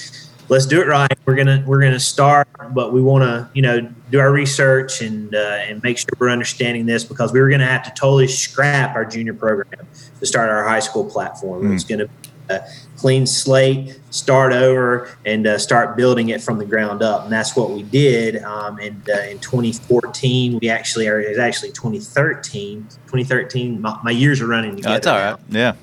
let's 0.49 0.65
do 0.65 0.81
it 0.81 0.87
right. 0.87 1.11
We're 1.25 1.35
gonna 1.35 1.63
we're 1.65 1.81
gonna 1.81 1.99
start, 1.99 2.47
but 2.73 2.93
we 2.93 3.01
want 3.01 3.23
to 3.23 3.49
you 3.53 3.61
know 3.61 3.81
do 4.11 4.19
our 4.19 4.31
research 4.31 5.01
and 5.01 5.33
uh, 5.33 5.37
and 5.37 5.81
make 5.81 5.97
sure 5.97 6.09
we're 6.19 6.29
understanding 6.29 6.85
this 6.85 7.03
because 7.03 7.31
we 7.33 7.39
were 7.39 7.49
gonna 7.49 7.65
have 7.65 7.83
to 7.83 7.91
totally 7.91 8.27
scrap 8.27 8.95
our 8.95 9.05
junior 9.05 9.33
program 9.33 9.87
to 10.19 10.25
start 10.25 10.49
our 10.49 10.63
high 10.63 10.79
school 10.79 11.09
platform. 11.09 11.63
Mm. 11.63 11.73
It's 11.73 11.83
gonna 11.83 12.07
be 12.07 12.29
a 12.49 12.67
clean 12.97 13.25
slate, 13.25 13.99
start 14.09 14.53
over, 14.53 15.15
and 15.25 15.47
uh, 15.47 15.57
start 15.57 15.97
building 15.97 16.29
it 16.29 16.41
from 16.41 16.57
the 16.57 16.65
ground 16.65 17.01
up. 17.01 17.23
And 17.23 17.31
that's 17.31 17.55
what 17.55 17.71
we 17.71 17.83
did. 17.83 18.43
Um, 18.43 18.79
and 18.79 19.09
uh, 19.09 19.21
in 19.23 19.39
2014, 19.39 20.59
we 20.61 20.69
actually, 20.69 21.07
or 21.07 21.19
it 21.19 21.29
was 21.29 21.37
actually 21.37 21.71
2013. 21.71 22.83
2013, 22.83 23.81
my, 23.81 23.99
my 24.03 24.11
years 24.11 24.41
are 24.41 24.47
running 24.47 24.75
together. 24.75 24.89
Oh, 24.89 24.93
that's 24.93 25.07
all 25.07 25.17
right. 25.17 25.49
Now. 25.49 25.59
Yeah. 25.59 25.75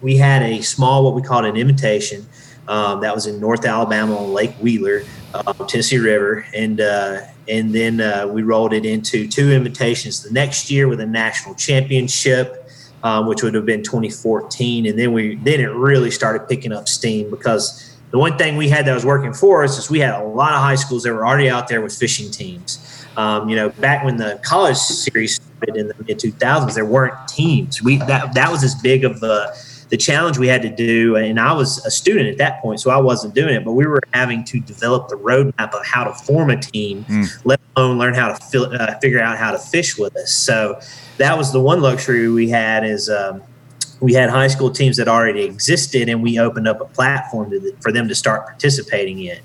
We 0.00 0.16
had 0.16 0.42
a 0.42 0.62
small, 0.62 1.04
what 1.04 1.14
we 1.14 1.22
called 1.22 1.44
an 1.44 1.56
invitation 1.56 2.26
um, 2.70 3.00
that 3.00 3.14
was 3.14 3.26
in 3.26 3.40
North 3.40 3.64
Alabama 3.64 4.16
on 4.16 4.32
Lake 4.32 4.54
Wheeler, 4.54 5.02
uh, 5.34 5.52
Tennessee 5.66 5.98
River, 5.98 6.46
and 6.54 6.80
uh, 6.80 7.22
and 7.48 7.74
then 7.74 8.00
uh, 8.00 8.28
we 8.28 8.42
rolled 8.42 8.72
it 8.72 8.86
into 8.86 9.26
two 9.26 9.50
invitations 9.50 10.22
the 10.22 10.30
next 10.30 10.70
year 10.70 10.86
with 10.86 11.00
a 11.00 11.06
national 11.06 11.56
championship, 11.56 12.59
um, 13.02 13.26
which 13.26 13.42
would 13.42 13.54
have 13.54 13.66
been 13.66 13.82
2014, 13.82 14.86
and 14.86 14.98
then 14.98 15.12
we 15.12 15.36
then 15.36 15.60
it 15.60 15.72
really 15.72 16.10
started 16.10 16.48
picking 16.48 16.72
up 16.72 16.88
steam 16.88 17.30
because 17.30 17.96
the 18.10 18.18
one 18.18 18.36
thing 18.36 18.56
we 18.56 18.68
had 18.68 18.86
that 18.86 18.94
was 18.94 19.04
working 19.04 19.32
for 19.32 19.62
us 19.62 19.78
is 19.78 19.88
we 19.88 20.00
had 20.00 20.20
a 20.20 20.24
lot 20.24 20.52
of 20.52 20.60
high 20.60 20.74
schools 20.74 21.04
that 21.04 21.12
were 21.12 21.26
already 21.26 21.48
out 21.48 21.68
there 21.68 21.80
with 21.80 21.96
fishing 21.96 22.30
teams. 22.30 23.06
Um, 23.16 23.48
you 23.48 23.56
know, 23.56 23.70
back 23.70 24.04
when 24.04 24.16
the 24.16 24.40
college 24.42 24.76
series 24.76 25.40
started 25.40 25.76
in 25.76 25.88
the 25.88 25.94
mid 26.06 26.18
2000s, 26.18 26.74
there 26.74 26.84
weren't 26.84 27.14
teams. 27.28 27.82
We 27.82 27.98
that 27.98 28.34
that 28.34 28.50
was 28.50 28.64
as 28.64 28.74
big 28.74 29.04
of 29.04 29.22
a 29.22 29.52
the 29.90 29.96
challenge 29.96 30.38
we 30.38 30.46
had 30.46 30.62
to 30.62 30.70
do, 30.70 31.16
and 31.16 31.38
I 31.38 31.52
was 31.52 31.84
a 31.84 31.90
student 31.90 32.28
at 32.28 32.38
that 32.38 32.62
point, 32.62 32.80
so 32.80 32.90
I 32.90 32.96
wasn't 32.96 33.34
doing 33.34 33.54
it, 33.54 33.64
but 33.64 33.72
we 33.72 33.86
were 33.86 34.00
having 34.12 34.44
to 34.44 34.60
develop 34.60 35.08
the 35.08 35.16
roadmap 35.16 35.74
of 35.74 35.84
how 35.84 36.04
to 36.04 36.12
form 36.12 36.48
a 36.50 36.56
team, 36.56 37.04
mm. 37.04 37.28
let 37.44 37.60
alone 37.76 37.98
learn 37.98 38.14
how 38.14 38.28
to 38.28 38.44
fil- 38.46 38.72
uh, 38.72 38.98
figure 39.00 39.20
out 39.20 39.36
how 39.36 39.50
to 39.50 39.58
fish 39.58 39.98
with 39.98 40.16
us. 40.16 40.32
So 40.32 40.80
that 41.18 41.36
was 41.36 41.52
the 41.52 41.60
one 41.60 41.80
luxury 41.80 42.28
we 42.28 42.48
had 42.48 42.84
is 42.84 43.10
um, 43.10 43.42
we 43.98 44.14
had 44.14 44.30
high 44.30 44.46
school 44.46 44.70
teams 44.70 44.96
that 44.96 45.08
already 45.08 45.42
existed, 45.42 46.08
and 46.08 46.22
we 46.22 46.38
opened 46.38 46.68
up 46.68 46.80
a 46.80 46.86
platform 46.86 47.50
to, 47.50 47.76
for 47.80 47.90
them 47.90 48.06
to 48.08 48.14
start 48.14 48.46
participating 48.46 49.18
in. 49.18 49.40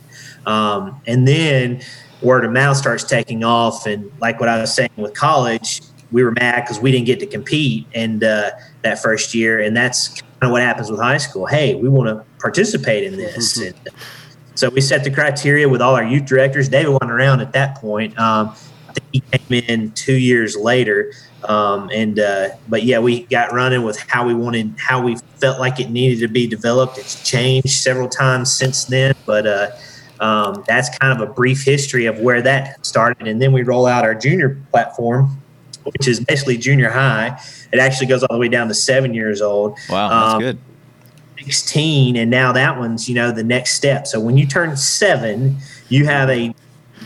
Um, 0.45 1.01
and 1.07 1.27
then 1.27 1.81
word 2.21 2.45
of 2.45 2.51
mouth 2.51 2.77
starts 2.77 3.03
taking 3.03 3.43
off, 3.43 3.87
and 3.87 4.11
like 4.21 4.39
what 4.39 4.47
I 4.47 4.61
was 4.61 4.71
saying 4.71 4.91
with 4.95 5.15
college, 5.15 5.81
we 6.11 6.23
were 6.23 6.31
mad 6.31 6.61
because 6.61 6.79
we 6.79 6.91
didn't 6.91 7.07
get 7.07 7.19
to 7.21 7.25
compete 7.25 7.87
and 7.95 8.23
uh, 8.23 8.51
that 8.83 9.01
first 9.01 9.33
year, 9.33 9.59
and 9.59 9.75
that's 9.75 10.21
of 10.41 10.51
what 10.51 10.61
happens 10.61 10.91
with 10.91 10.99
high 10.99 11.17
school. 11.17 11.45
Hey, 11.45 11.75
we 11.75 11.89
want 11.89 12.07
to 12.07 12.25
participate 12.39 13.03
in 13.03 13.17
this. 13.17 13.57
and 13.57 13.75
so 14.55 14.69
we 14.69 14.81
set 14.81 15.03
the 15.03 15.11
criteria 15.11 15.67
with 15.67 15.81
all 15.81 15.95
our 15.95 16.03
youth 16.03 16.25
directors. 16.25 16.69
David 16.69 16.89
wasn't 16.89 17.11
around 17.11 17.41
at 17.41 17.53
that 17.53 17.75
point. 17.75 18.17
Um, 18.17 18.55
I 18.89 18.93
think 18.93 19.07
he 19.11 19.19
came 19.19 19.63
in 19.67 19.91
two 19.91 20.15
years 20.15 20.55
later. 20.55 21.11
Um, 21.43 21.89
and 21.93 22.19
uh, 22.19 22.49
but 22.67 22.83
yeah, 22.83 22.99
we 22.99 23.23
got 23.23 23.51
running 23.53 23.83
with 23.83 23.99
how 23.99 24.25
we 24.25 24.33
wanted, 24.33 24.73
how 24.77 25.01
we 25.01 25.17
felt 25.39 25.59
like 25.59 25.79
it 25.79 25.89
needed 25.89 26.19
to 26.19 26.27
be 26.27 26.47
developed. 26.47 26.97
It's 26.97 27.27
changed 27.27 27.69
several 27.69 28.09
times 28.09 28.51
since 28.51 28.85
then, 28.85 29.13
but 29.25 29.45
uh, 29.45 29.71
um, 30.19 30.63
that's 30.67 30.95
kind 30.97 31.19
of 31.19 31.27
a 31.27 31.31
brief 31.31 31.63
history 31.63 32.05
of 32.05 32.19
where 32.19 32.41
that 32.41 32.83
started. 32.85 33.27
And 33.27 33.41
then 33.41 33.51
we 33.51 33.63
roll 33.63 33.85
out 33.85 34.03
our 34.03 34.15
junior 34.15 34.59
platform, 34.71 35.37
which 35.85 36.07
is 36.07 36.19
basically 36.19 36.57
junior 36.57 36.89
high. 36.89 37.39
It 37.71 37.79
actually 37.79 38.07
goes 38.07 38.23
all 38.23 38.35
the 38.35 38.39
way 38.39 38.49
down 38.49 38.67
to 38.67 38.73
seven 38.73 39.13
years 39.13 39.41
old. 39.41 39.77
Wow, 39.89 40.09
that's 40.09 40.33
um, 40.33 40.39
good. 40.41 40.57
16, 41.39 42.15
and 42.15 42.31
now 42.31 42.51
that 42.53 42.77
one's, 42.79 43.07
you 43.09 43.15
know, 43.15 43.31
the 43.31 43.43
next 43.43 43.73
step. 43.73 44.07
So 44.07 44.19
when 44.19 44.37
you 44.37 44.47
turn 44.47 44.75
seven, 44.77 45.57
you 45.89 46.05
have 46.05 46.29
a 46.29 46.55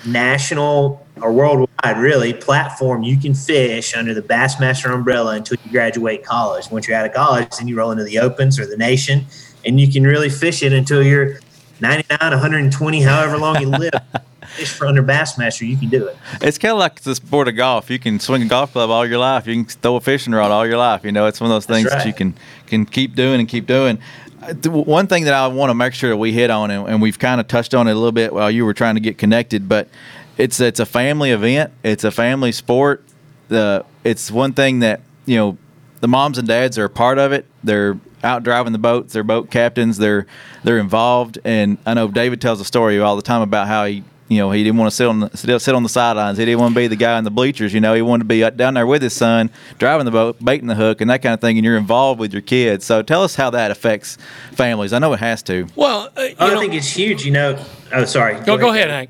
national 0.06 1.06
or 1.22 1.34
worldwide, 1.34 1.98
really, 1.98 2.34
platform 2.34 3.04
you 3.04 3.18
can 3.18 3.34
fish 3.34 3.96
under 3.96 4.14
the 4.14 4.22
Bassmaster 4.22 4.94
umbrella 4.94 5.36
until 5.36 5.58
you 5.64 5.72
graduate 5.72 6.24
college. 6.24 6.70
Once 6.72 6.88
you're 6.88 6.96
out 6.96 7.06
of 7.06 7.14
college, 7.14 7.50
then 7.58 7.68
you 7.68 7.76
roll 7.76 7.92
into 7.92 8.04
the 8.04 8.20
Opens 8.20 8.60
or 8.60 8.66
the 8.66 8.78
Nation, 8.78 9.26
and 9.66 9.80
you 9.80 9.92
can 9.92 10.04
really 10.04 10.30
fish 10.30 10.64
it 10.64 10.72
until 10.72 11.04
you're 11.04 11.40
99, 11.82 12.18
120, 12.20 13.02
however 13.02 13.38
long 13.38 13.60
you 13.62 13.68
live. 13.68 13.92
fish 14.60 14.74
for 14.74 14.88
under 14.88 15.04
Bassmaster, 15.04 15.68
you 15.68 15.78
can 15.78 15.90
do 15.90 16.08
it. 16.08 16.18
It's 16.42 16.58
kind 16.58 16.74
of 16.74 16.80
like 16.80 17.02
the 17.02 17.16
sport 17.16 17.48
of 17.48 17.56
golf. 17.56 17.90
You 17.90 18.00
can 18.00 18.20
swing 18.20 18.42
a 18.42 18.46
golf 18.46 18.74
club 18.74 18.90
all 18.90 19.06
your 19.06 19.20
life. 19.20 19.48
You 19.48 19.56
can 19.56 19.66
throw 19.66 19.96
a 19.96 20.02
fishing 20.02 20.34
rod 20.34 20.52
all 20.52 20.68
your 20.68 20.78
life. 20.78 21.04
You 21.04 21.12
know, 21.12 21.28
it's 21.28 21.40
one 21.40 21.50
of 21.50 21.56
those 21.56 21.66
things 21.66 21.90
right. 21.90 22.00
that 22.00 22.08
you 22.08 22.14
can 22.14 22.36
can 22.68 22.86
keep 22.86 23.16
doing 23.16 23.40
and 23.40 23.48
keep 23.48 23.66
doing. 23.66 24.00
Uh, 24.42 24.54
one 24.70 25.08
thing 25.08 25.26
that 25.26 25.34
I 25.34 25.48
want 25.48 25.70
to 25.70 25.74
make 25.74 25.94
sure 25.94 26.10
that 26.10 26.18
we 26.18 26.32
hit 26.32 26.50
on, 26.50 26.72
and 26.72 27.02
we've 27.02 27.20
kind 27.20 27.42
of 27.42 27.48
touched 27.48 27.74
on 27.74 27.88
it 27.88 27.92
a 27.92 27.96
little 27.96 28.12
bit 28.12 28.34
while 28.34 28.50
you 28.52 28.66
were 28.66 28.74
trying 28.74 28.96
to 28.96 29.02
get 29.02 29.18
connected, 29.18 29.68
but 29.68 29.90
it's 30.38 30.60
it's 30.60 30.80
a 30.80 30.86
family 30.86 31.32
event. 31.32 31.72
It's 31.84 32.04
a 32.04 32.12
family 32.12 32.52
sport. 32.52 33.04
The 33.48 33.86
it's 34.04 34.32
one 34.32 34.54
thing 34.54 34.80
that 34.80 35.02
you 35.26 35.38
know 35.38 35.58
the 36.02 36.08
moms 36.08 36.38
and 36.38 36.48
dads 36.48 36.78
are 36.78 36.86
a 36.86 36.90
part 36.90 37.18
of 37.18 37.32
it. 37.32 37.46
They're 37.64 38.00
out 38.24 38.44
driving 38.44 38.74
the 38.74 38.80
boats. 38.80 39.14
They're 39.14 39.24
boat 39.24 39.52
captains. 39.52 39.98
They're 39.98 40.26
they're 40.64 40.80
involved. 40.80 41.40
And 41.44 41.78
I 41.86 41.94
know 41.94 42.08
David 42.08 42.42
tells 42.42 42.62
a 42.62 42.66
story 42.66 43.00
all 43.00 43.16
the 43.16 43.22
time 43.22 43.42
about 43.42 43.68
how 43.68 43.86
he 43.86 44.04
you 44.30 44.38
know, 44.38 44.52
he 44.52 44.64
didn't 44.64 44.78
want 44.78 44.92
to 44.92 44.96
sit 44.96 45.08
on 45.08 45.20
the, 45.22 45.60
sit 45.60 45.74
on 45.74 45.82
the 45.82 45.90
sidelines. 45.90 46.38
He 46.38 46.46
didn't 46.46 46.60
want 46.60 46.76
to 46.76 46.80
be 46.80 46.88
the 46.88 46.96
guy 46.96 47.18
in 47.18 47.24
the 47.24 47.32
bleachers. 47.32 47.74
You 47.74 47.82
know, 47.82 47.96
he 47.96 48.04
wanted 48.04 48.24
to 48.24 48.28
be 48.28 48.48
down 48.52 48.76
there 48.76 48.86
with 48.86 49.02
his 49.02 49.14
son, 49.14 49.50
driving 49.80 50.06
the 50.06 50.12
boat, 50.12 50.38
baiting 50.44 50.68
the 50.68 50.76
hook, 50.76 51.02
and 51.02 51.10
that 51.10 51.24
kind 51.24 51.34
of 51.34 51.42
thing. 51.42 51.58
And 51.58 51.66
you're 51.66 51.78
involved 51.78 52.20
with 52.20 52.32
your 52.32 52.44
kids. 52.44 52.86
So 52.86 53.02
tell 53.02 53.24
us 53.24 53.34
how 53.34 53.50
that 53.50 53.72
affects 53.72 54.20
families. 54.52 54.94
I 54.94 55.00
know 55.00 55.12
it 55.14 55.20
has 55.20 55.42
to. 55.44 55.68
Well, 55.76 56.10
uh, 56.16 56.28
I 56.40 56.54
know, 56.54 56.60
think 56.60 56.76
it's 56.76 56.92
huge. 56.92 57.26
You 57.26 57.32
know, 57.32 57.66
oh, 57.92 58.06
sorry. 58.06 58.40
Go, 58.42 58.56
go, 58.56 58.70
ahead, 58.70 58.90
Hank. 58.90 59.10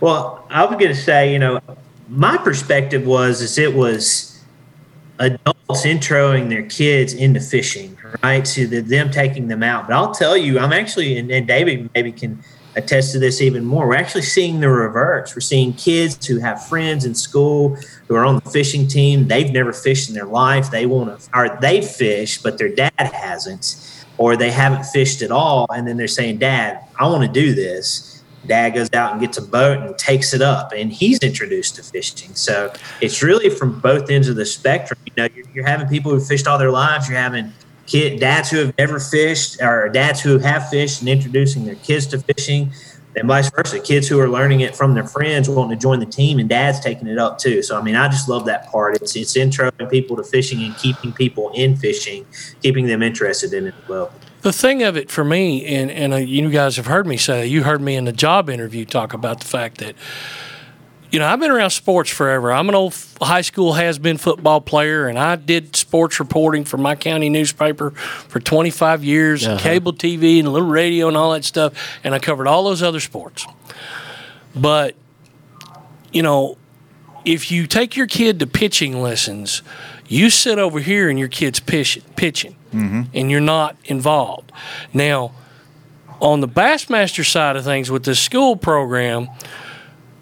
Well, 0.00 0.46
I 0.48 0.64
was 0.64 0.76
going 0.76 0.88
to 0.88 1.00
say, 1.00 1.30
you 1.30 1.38
know, 1.38 1.60
my 2.08 2.38
perspective 2.38 3.06
was 3.06 3.42
is 3.42 3.58
it 3.58 3.74
was 3.74 4.42
adults 5.18 5.84
introing 5.84 6.48
their 6.48 6.62
kids 6.62 7.12
into 7.12 7.40
fishing, 7.40 7.96
right? 8.22 8.46
So 8.46 8.64
that 8.66 8.88
them 8.88 9.10
taking 9.10 9.48
them 9.48 9.62
out. 9.62 9.86
But 9.86 9.96
I'll 9.96 10.14
tell 10.14 10.36
you, 10.36 10.58
I'm 10.58 10.72
actually, 10.72 11.18
and, 11.18 11.30
and 11.30 11.46
David 11.46 11.90
maybe 11.94 12.10
can 12.10 12.42
attest 12.76 13.12
to 13.12 13.18
this 13.18 13.40
even 13.40 13.64
more. 13.64 13.86
We're 13.86 13.96
actually 13.96 14.22
seeing 14.22 14.60
the 14.60 14.68
reverse. 14.68 15.34
We're 15.34 15.40
seeing 15.40 15.72
kids 15.74 16.26
who 16.26 16.38
have 16.38 16.66
friends 16.66 17.04
in 17.04 17.14
school 17.14 17.76
who 18.08 18.14
are 18.14 18.24
on 18.24 18.36
the 18.36 18.50
fishing 18.50 18.86
team. 18.86 19.28
They've 19.28 19.50
never 19.50 19.72
fished 19.72 20.08
in 20.08 20.14
their 20.14 20.26
life. 20.26 20.70
They 20.70 20.86
want 20.86 21.20
to, 21.20 21.28
or 21.38 21.58
they 21.60 21.82
fish, 21.82 22.42
but 22.42 22.58
their 22.58 22.68
dad 22.68 22.92
hasn't, 22.98 24.04
or 24.18 24.36
they 24.36 24.50
haven't 24.50 24.84
fished 24.84 25.22
at 25.22 25.30
all. 25.30 25.66
And 25.74 25.86
then 25.86 25.96
they're 25.96 26.08
saying, 26.08 26.38
Dad, 26.38 26.80
I 26.98 27.06
want 27.06 27.22
to 27.22 27.40
do 27.40 27.54
this. 27.54 28.22
Dad 28.46 28.74
goes 28.74 28.92
out 28.92 29.12
and 29.12 29.20
gets 29.20 29.38
a 29.38 29.42
boat 29.42 29.78
and 29.78 29.96
takes 29.96 30.34
it 30.34 30.42
up, 30.42 30.72
and 30.76 30.92
he's 30.92 31.18
introduced 31.20 31.76
to 31.76 31.82
fishing. 31.82 32.34
So 32.34 32.70
it's 33.00 33.22
really 33.22 33.48
from 33.48 33.80
both 33.80 34.10
ends 34.10 34.28
of 34.28 34.36
the 34.36 34.44
spectrum. 34.44 34.98
You 35.06 35.12
know, 35.16 35.28
you're, 35.34 35.46
you're 35.54 35.66
having 35.66 35.88
people 35.88 36.10
who 36.10 36.20
fished 36.20 36.46
all 36.46 36.58
their 36.58 36.70
lives. 36.70 37.08
You're 37.08 37.18
having 37.18 37.54
kid 37.86 38.20
dads 38.20 38.50
who 38.50 38.58
have 38.58 38.76
never 38.78 38.98
fished 38.98 39.60
or 39.60 39.88
dads 39.88 40.20
who 40.20 40.38
have 40.38 40.68
fished 40.68 41.00
and 41.00 41.08
introducing 41.08 41.64
their 41.64 41.74
kids 41.76 42.06
to 42.08 42.18
fishing 42.18 42.72
and 43.16 43.28
vice 43.28 43.50
versa. 43.50 43.80
Kids 43.80 44.08
who 44.08 44.18
are 44.18 44.28
learning 44.28 44.60
it 44.60 44.74
from 44.74 44.94
their 44.94 45.06
friends 45.06 45.48
wanting 45.48 45.76
to 45.76 45.80
join 45.80 46.00
the 46.00 46.06
team 46.06 46.38
and 46.38 46.48
dads 46.48 46.80
taking 46.80 47.06
it 47.06 47.18
up 47.18 47.38
too. 47.38 47.62
So 47.62 47.78
i 47.78 47.82
mean 47.82 47.96
i 47.96 48.08
just 48.08 48.28
love 48.28 48.46
that 48.46 48.70
part. 48.70 48.96
It's 48.96 49.16
it's 49.16 49.36
introing 49.36 49.90
people 49.90 50.16
to 50.16 50.24
fishing 50.24 50.62
and 50.62 50.76
keeping 50.76 51.12
people 51.12 51.50
in 51.54 51.76
fishing 51.76 52.26
keeping 52.62 52.86
them 52.86 53.02
interested 53.02 53.52
in 53.52 53.68
it 53.68 53.74
as 53.82 53.88
well. 53.88 54.12
The 54.42 54.52
thing 54.52 54.82
of 54.82 54.96
it 54.96 55.10
for 55.10 55.24
me 55.24 55.64
and 55.64 55.90
and 55.90 56.12
uh, 56.12 56.16
you 56.16 56.50
guys 56.50 56.76
have 56.76 56.86
heard 56.86 57.06
me 57.06 57.16
say 57.16 57.46
you 57.46 57.62
heard 57.62 57.80
me 57.80 57.96
in 57.96 58.04
the 58.04 58.12
job 58.12 58.50
interview 58.50 58.84
talk 58.84 59.14
about 59.14 59.40
the 59.40 59.46
fact 59.46 59.78
that 59.78 59.94
you 61.14 61.20
know, 61.20 61.28
I've 61.28 61.38
been 61.38 61.52
around 61.52 61.70
sports 61.70 62.10
forever. 62.10 62.52
I'm 62.52 62.68
an 62.68 62.74
old 62.74 62.92
high 63.22 63.42
school 63.42 63.74
has 63.74 64.00
been 64.00 64.18
football 64.18 64.60
player, 64.60 65.06
and 65.06 65.16
I 65.16 65.36
did 65.36 65.76
sports 65.76 66.18
reporting 66.18 66.64
for 66.64 66.76
my 66.76 66.96
county 66.96 67.28
newspaper 67.28 67.92
for 67.92 68.40
25 68.40 69.04
years, 69.04 69.46
uh-huh. 69.46 69.58
cable 69.62 69.92
TV 69.92 70.40
and 70.40 70.48
a 70.48 70.50
little 70.50 70.66
radio 70.68 71.06
and 71.06 71.16
all 71.16 71.32
that 71.32 71.44
stuff, 71.44 71.72
and 72.02 72.16
I 72.16 72.18
covered 72.18 72.48
all 72.48 72.64
those 72.64 72.82
other 72.82 72.98
sports. 72.98 73.46
But, 74.56 74.96
you 76.12 76.22
know, 76.24 76.58
if 77.24 77.48
you 77.52 77.68
take 77.68 77.94
your 77.94 78.08
kid 78.08 78.40
to 78.40 78.46
pitching 78.48 79.00
lessons, 79.00 79.62
You 80.06 80.30
sit 80.30 80.58
over 80.58 80.80
here 80.80 81.08
and 81.08 81.18
your 81.18 81.28
kid's 81.28 81.60
pitching, 81.60 82.02
pitching, 82.16 82.56
and 83.14 83.30
you're 83.30 83.40
not 83.40 83.76
involved. 83.86 84.52
Now, 84.92 85.32
on 86.20 86.40
the 86.40 86.48
Bassmaster 86.48 87.24
side 87.24 87.56
of 87.56 87.64
things 87.64 87.90
with 87.90 88.04
the 88.04 88.14
school 88.14 88.56
program, 88.56 89.28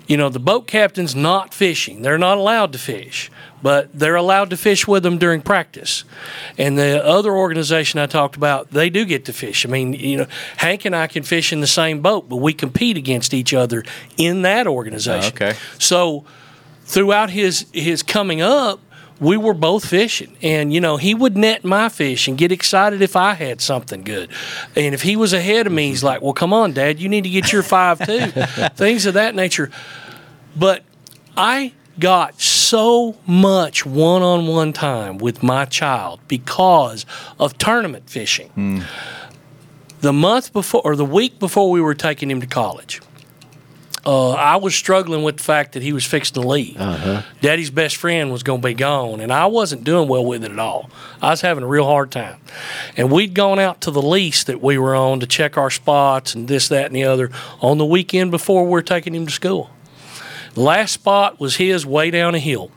you 0.07 0.17
know, 0.17 0.29
the 0.29 0.41
boat 0.41 0.67
captain's 0.67 1.15
not 1.15 1.55
fishing. 1.55 2.03
They're 2.03 2.19
not 2.19 2.39
allowed 2.39 2.73
to 2.73 2.79
fish, 2.79 3.31
but 3.63 3.89
they're 3.97 4.17
allowed 4.17 4.51
to 4.51 4.57
fish 4.57 4.87
with 4.89 5.03
them 5.03 5.19
during 5.19 5.41
practice. 5.41 6.05
And 6.59 6.77
the 6.77 7.05
other 7.05 7.33
organization 7.33 8.01
I 8.01 8.07
talked 8.07 8.37
about, 8.37 8.71
they 8.71 8.91
do 8.91 9.05
get 9.05 9.25
to 9.27 9.33
fish. 9.33 9.65
I 9.65 9.69
mean, 9.69 9.93
you 9.93 10.19
know, 10.19 10.27
Hank 10.57 10.85
and 10.85 10.97
I 10.97 11.07
can 11.07 11.23
fish 11.23 11.53
in 11.53 11.61
the 11.61 11.67
same 11.67 12.01
boat, 12.01 12.29
but 12.29 12.37
we 12.37 12.53
compete 12.53 12.97
against 12.97 13.33
each 13.33 13.55
other 13.55 13.85
in 14.17 14.43
that 14.43 14.67
organization. 14.67 15.33
Oh, 15.41 15.47
okay. 15.47 15.59
So 15.79 16.25
throughout 16.85 17.31
his 17.31 17.67
his 17.73 18.03
coming 18.03 18.41
up, 18.41 18.81
we 19.23 19.37
were 19.37 19.55
both 19.55 19.87
fishing, 19.87 20.37
and 20.43 20.75
you 20.75 20.81
know 20.81 20.97
he 20.97 21.15
would 21.15 21.37
net 21.37 21.65
my 21.65 21.89
fish 21.89 22.27
and 22.27 22.37
get 22.37 22.51
excited 22.51 23.01
if 23.01 23.15
I 23.15 23.35
had 23.35 23.61
something 23.61 24.03
good, 24.03 24.29
and 24.75 24.95
if 24.95 25.03
he 25.03 25.15
was 25.15 25.33
ahead 25.33 25.67
of 25.67 25.73
me, 25.73 25.89
he's 25.89 26.03
like, 26.03 26.21
"Well, 26.21 26.33
come 26.33 26.53
on, 26.53 26.73
Dad, 26.73 26.99
you 26.99 27.09
need 27.09 27.23
to 27.23 27.31
get 27.31 27.53
your 27.53 27.63
five 27.63 28.05
too," 28.05 28.27
things 28.75 29.07
of 29.07 29.15
that 29.15 29.37
nature. 29.37 29.71
But 30.57 30.83
I 31.37 31.73
got 31.99 32.41
so 32.41 33.17
much 33.27 33.87
one-on-one 33.87 34.73
time 34.73 35.19
with 35.19 35.43
my 35.43 35.67
child 35.67 36.21
because 36.27 37.07
of 37.39 37.57
tournament 37.59 38.11
fishing. 38.11 38.49
Hmm. 38.49 38.81
The 40.01 40.13
month 40.13 40.53
before, 40.53 40.83
or 40.85 40.97
the 40.97 41.05
week 41.05 41.39
before, 41.39 41.71
we 41.71 41.81
were 41.81 41.95
taking 41.95 42.29
him 42.29 42.41
to 42.41 42.47
college. 42.47 43.01
Uh, 44.05 44.33
I 44.33 44.57
was 44.57 44.75
struggling 44.75 45.23
with 45.23 45.37
the 45.37 45.43
fact 45.45 45.73
that 45.73 45.83
he 45.83 45.93
was 45.93 46.05
fixing 46.05 46.43
to 46.43 46.49
leave. 46.49 46.77
Daddy's 47.41 47.71
best 47.71 47.97
friend 47.97 48.33
was 48.33 48.43
going 48.43 48.61
to 48.61 48.67
be 48.67 48.75
gone, 48.75 49.21
and 49.21 49.33
I 49.33 49.47
wasn't 49.47 49.85
doing 49.85 50.09
well 50.09 50.25
with 50.25 50.45
it 50.45 50.51
at 50.51 50.59
all. 50.59 50.91
I 51.21 51.31
was 51.31 51.41
having 51.41 51.63
a 51.63 51.69
real 51.69 51.85
hard 51.85 52.11
time. 52.11 52.41
And 52.97 53.13
we'd 53.13 53.33
gone 53.33 53.61
out 53.61 53.81
to 53.83 53.93
the 53.93 54.03
lease 54.03 54.43
that 54.45 54.61
we 54.61 54.77
were 54.77 54.97
on 54.97 55.21
to 55.21 55.27
check 55.27 55.57
our 55.57 55.71
spots 55.71 56.35
and 56.35 56.49
this, 56.49 56.69
that, 56.69 56.87
and 56.87 56.97
the 56.97 57.05
other 57.05 57.31
on 57.61 57.79
the 57.79 57.87
weekend 57.87 58.33
before 58.33 58.65
we 58.65 58.71
were 58.71 58.83
taking 58.83 59.15
him 59.15 59.27
to 59.27 59.33
school. 59.33 59.71
Last 60.57 60.93
spot 60.93 61.39
was 61.39 61.57
his 61.57 61.87
way 61.87 62.11
down 62.11 62.35
a 62.35 62.41
hill. 62.41 62.73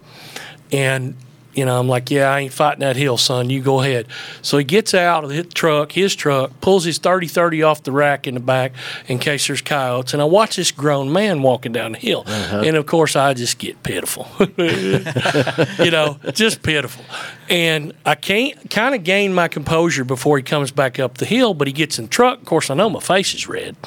And, 0.72 1.16
you 1.56 1.66
know, 1.66 1.80
I'm 1.80 1.88
like, 1.88 2.12
yeah, 2.12 2.30
I 2.30 2.42
ain't 2.42 2.54
fighting 2.54 2.82
that 2.82 2.98
hill, 2.98 3.18
son. 3.18 3.50
You 3.50 3.62
go 3.62 3.82
ahead. 3.82 4.08
So 4.42 4.58
he 4.58 4.66
gets 4.66 4.94
out 4.94 5.24
of 5.24 5.30
the 5.30 5.44
truck, 5.44 5.94
his 5.94 6.16
truck, 6.16 6.60
pulls 6.60 6.84
his 6.84 6.98
30 6.98 7.28
30 7.28 7.64
off 7.64 7.84
the 7.84 7.92
rack 7.92 8.28
in 8.28 8.34
the 8.34 8.40
back 8.42 8.74
in 9.08 9.20
case 9.20 9.48
there's 9.48 9.62
coyotes. 9.62 10.14
And 10.14 10.22
I 10.22 10.26
watch 10.26 10.58
this 10.58 10.72
grown 10.72 11.14
man 11.14 11.42
walking 11.42 11.72
down 11.72 11.94
the 11.94 11.98
hill. 11.98 12.24
Uh-huh. 12.28 12.64
And 12.66 12.76
of 12.76 12.86
course, 12.86 13.16
I 13.16 13.34
just 13.34 13.58
get 13.58 13.82
pitiful. 13.84 14.28
you 14.58 15.92
know, 15.92 16.20
just 16.34 16.62
pitiful. 16.62 17.06
And 17.50 17.94
I 18.06 18.16
can't 18.16 18.70
kind 18.70 18.94
of 18.94 19.04
gain 19.04 19.34
my 19.34 19.48
composure 19.48 20.04
before 20.04 20.38
he 20.38 20.44
comes 20.44 20.72
back 20.72 21.00
up 21.00 21.18
the 21.18 21.26
hill, 21.26 21.54
but 21.54 21.68
he 21.68 21.74
gets 21.74 21.98
in 21.98 22.06
the 22.06 22.12
truck. 22.12 22.40
Of 22.40 22.46
course, 22.46 22.70
I 22.70 22.74
know 22.74 22.90
my 22.90 23.00
face 23.00 23.34
is 23.34 23.48
red. 23.48 23.76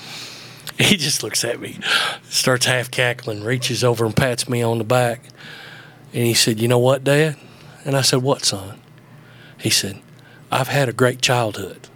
He 0.78 0.96
just 0.96 1.24
looks 1.24 1.42
at 1.42 1.58
me, 1.58 1.76
starts 2.28 2.64
half 2.66 2.88
cackling, 2.88 3.42
reaches 3.42 3.82
over 3.82 4.06
and 4.06 4.14
pats 4.14 4.48
me 4.48 4.62
on 4.62 4.78
the 4.78 4.84
back. 4.84 5.24
And 6.12 6.24
he 6.24 6.34
said, 6.34 6.60
You 6.60 6.68
know 6.68 6.78
what, 6.78 7.02
Dad? 7.02 7.36
And 7.84 7.96
I 7.96 8.02
said, 8.02 8.22
What, 8.22 8.44
son? 8.44 8.80
He 9.58 9.70
said, 9.70 10.00
I've 10.50 10.68
had 10.68 10.88
a 10.88 10.92
great 10.92 11.20
childhood. 11.20 11.88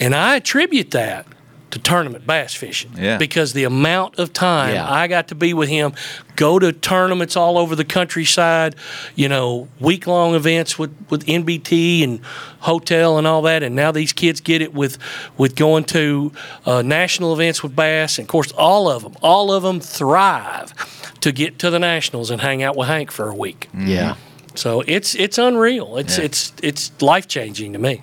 And 0.00 0.14
I 0.14 0.36
attribute 0.36 0.90
that 0.90 1.26
to 1.70 1.78
tournament 1.80 2.26
bass 2.26 2.54
fishing 2.54 2.92
Yeah. 2.96 3.18
because 3.18 3.52
the 3.52 3.64
amount 3.64 4.18
of 4.18 4.32
time 4.32 4.74
Yeah. 4.74 4.90
I 4.90 5.08
got 5.08 5.28
to 5.28 5.34
be 5.34 5.52
with 5.54 5.68
him, 5.68 5.92
go 6.36 6.58
to 6.58 6.72
tournaments 6.72 7.36
all 7.36 7.58
over 7.58 7.74
the 7.74 7.84
countryside, 7.84 8.76
you 9.14 9.28
know, 9.28 9.68
week 9.80 10.06
long 10.06 10.34
events 10.34 10.78
with, 10.78 10.94
with 11.10 11.24
NBT 11.26 12.04
and 12.04 12.20
hotel 12.60 13.18
and 13.18 13.26
all 13.26 13.42
that. 13.42 13.62
And 13.62 13.74
now 13.74 13.90
these 13.92 14.12
kids 14.12 14.40
get 14.40 14.62
it 14.62 14.74
with, 14.74 14.96
with 15.36 15.54
going 15.56 15.84
to 15.84 16.32
uh, 16.66 16.82
national 16.82 17.32
events 17.34 17.62
with 17.62 17.74
bass. 17.74 18.18
And 18.18 18.24
of 18.26 18.28
course, 18.30 18.52
all 18.52 18.88
of 18.88 19.02
them, 19.02 19.14
all 19.22 19.52
of 19.52 19.62
them 19.62 19.80
thrive 19.80 20.72
to 21.20 21.32
get 21.32 21.58
to 21.60 21.70
the 21.70 21.78
nationals 21.78 22.30
and 22.30 22.40
hang 22.40 22.62
out 22.62 22.76
with 22.76 22.88
Hank 22.88 23.10
for 23.10 23.28
a 23.28 23.34
week. 23.34 23.68
Yeah. 23.76 24.16
So 24.56 24.82
it's 24.86 25.14
it's 25.14 25.38
unreal. 25.38 25.96
It's 25.98 26.18
Yeah. 26.18 26.24
it's 26.24 26.52
it's 26.62 26.90
life 27.00 27.28
changing 27.28 27.72
to 27.74 27.78
me. 27.78 28.02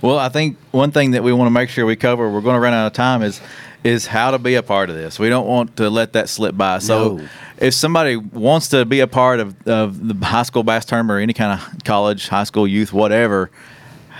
Well, 0.00 0.18
I 0.18 0.28
think 0.30 0.56
one 0.72 0.90
thing 0.90 1.12
that 1.12 1.22
we 1.22 1.32
want 1.32 1.46
to 1.46 1.52
make 1.52 1.68
sure 1.68 1.86
we 1.86 1.94
cover, 1.96 2.28
we're 2.28 2.40
going 2.40 2.54
to 2.56 2.60
run 2.60 2.72
out 2.74 2.86
of 2.88 2.92
time, 2.92 3.22
is 3.22 3.40
is 3.84 4.06
how 4.06 4.30
to 4.30 4.38
be 4.38 4.54
a 4.54 4.62
part 4.62 4.90
of 4.90 4.96
this. 4.96 5.18
We 5.18 5.28
don't 5.28 5.46
want 5.46 5.76
to 5.76 5.90
let 5.90 6.12
that 6.14 6.28
slip 6.28 6.56
by. 6.56 6.78
So, 6.78 7.16
No. 7.18 7.24
if 7.58 7.74
somebody 7.74 8.16
wants 8.16 8.68
to 8.68 8.84
be 8.84 9.00
a 9.00 9.08
part 9.08 9.40
of, 9.40 9.54
of 9.66 10.06
the 10.20 10.24
high 10.24 10.44
school 10.44 10.62
bass 10.62 10.84
tournament 10.84 11.16
or 11.16 11.20
any 11.20 11.32
kind 11.32 11.60
of 11.60 11.84
college, 11.84 12.28
high 12.28 12.44
school, 12.44 12.66
youth, 12.66 12.92
whatever, 12.92 13.50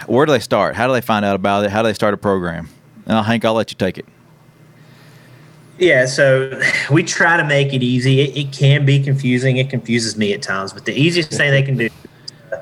where 0.07 0.27
do 0.27 0.33
they 0.33 0.41
start? 0.41 0.75
How 0.75 0.89
do 0.89 0.93
they 0.93 1.01
find 1.01 1.25
out 1.25 1.37
about 1.37 1.65
it? 1.65 1.71
How 1.71 1.83
do 1.83 1.89
they 1.89 1.95
start 1.95 2.13
a 2.13 2.17
program? 2.17 2.69
And 3.07 3.17
I'll, 3.17 3.23
Hank, 3.23 3.45
I'll 3.45 3.55
let 3.55 3.71
you 3.71 3.77
take 3.77 3.99
it. 3.99 4.07
Yeah, 5.79 6.07
so 6.07 6.61
we 6.91 7.03
try 7.03 7.37
to 7.37 7.45
make 7.45 7.73
it 7.73 7.83
easy. 7.83 8.21
It, 8.21 8.37
it 8.37 8.53
can 8.53 8.85
be 8.85 9.03
confusing. 9.03 9.57
It 9.57 9.71
confuses 9.71 10.17
me 10.17 10.33
at 10.33 10.43
times, 10.43 10.73
but 10.73 10.85
the 10.85 10.95
easiest 10.95 11.31
thing 11.31 11.51
they 11.51 11.63
can 11.63 11.77
do 11.77 11.89
uh, 12.53 12.59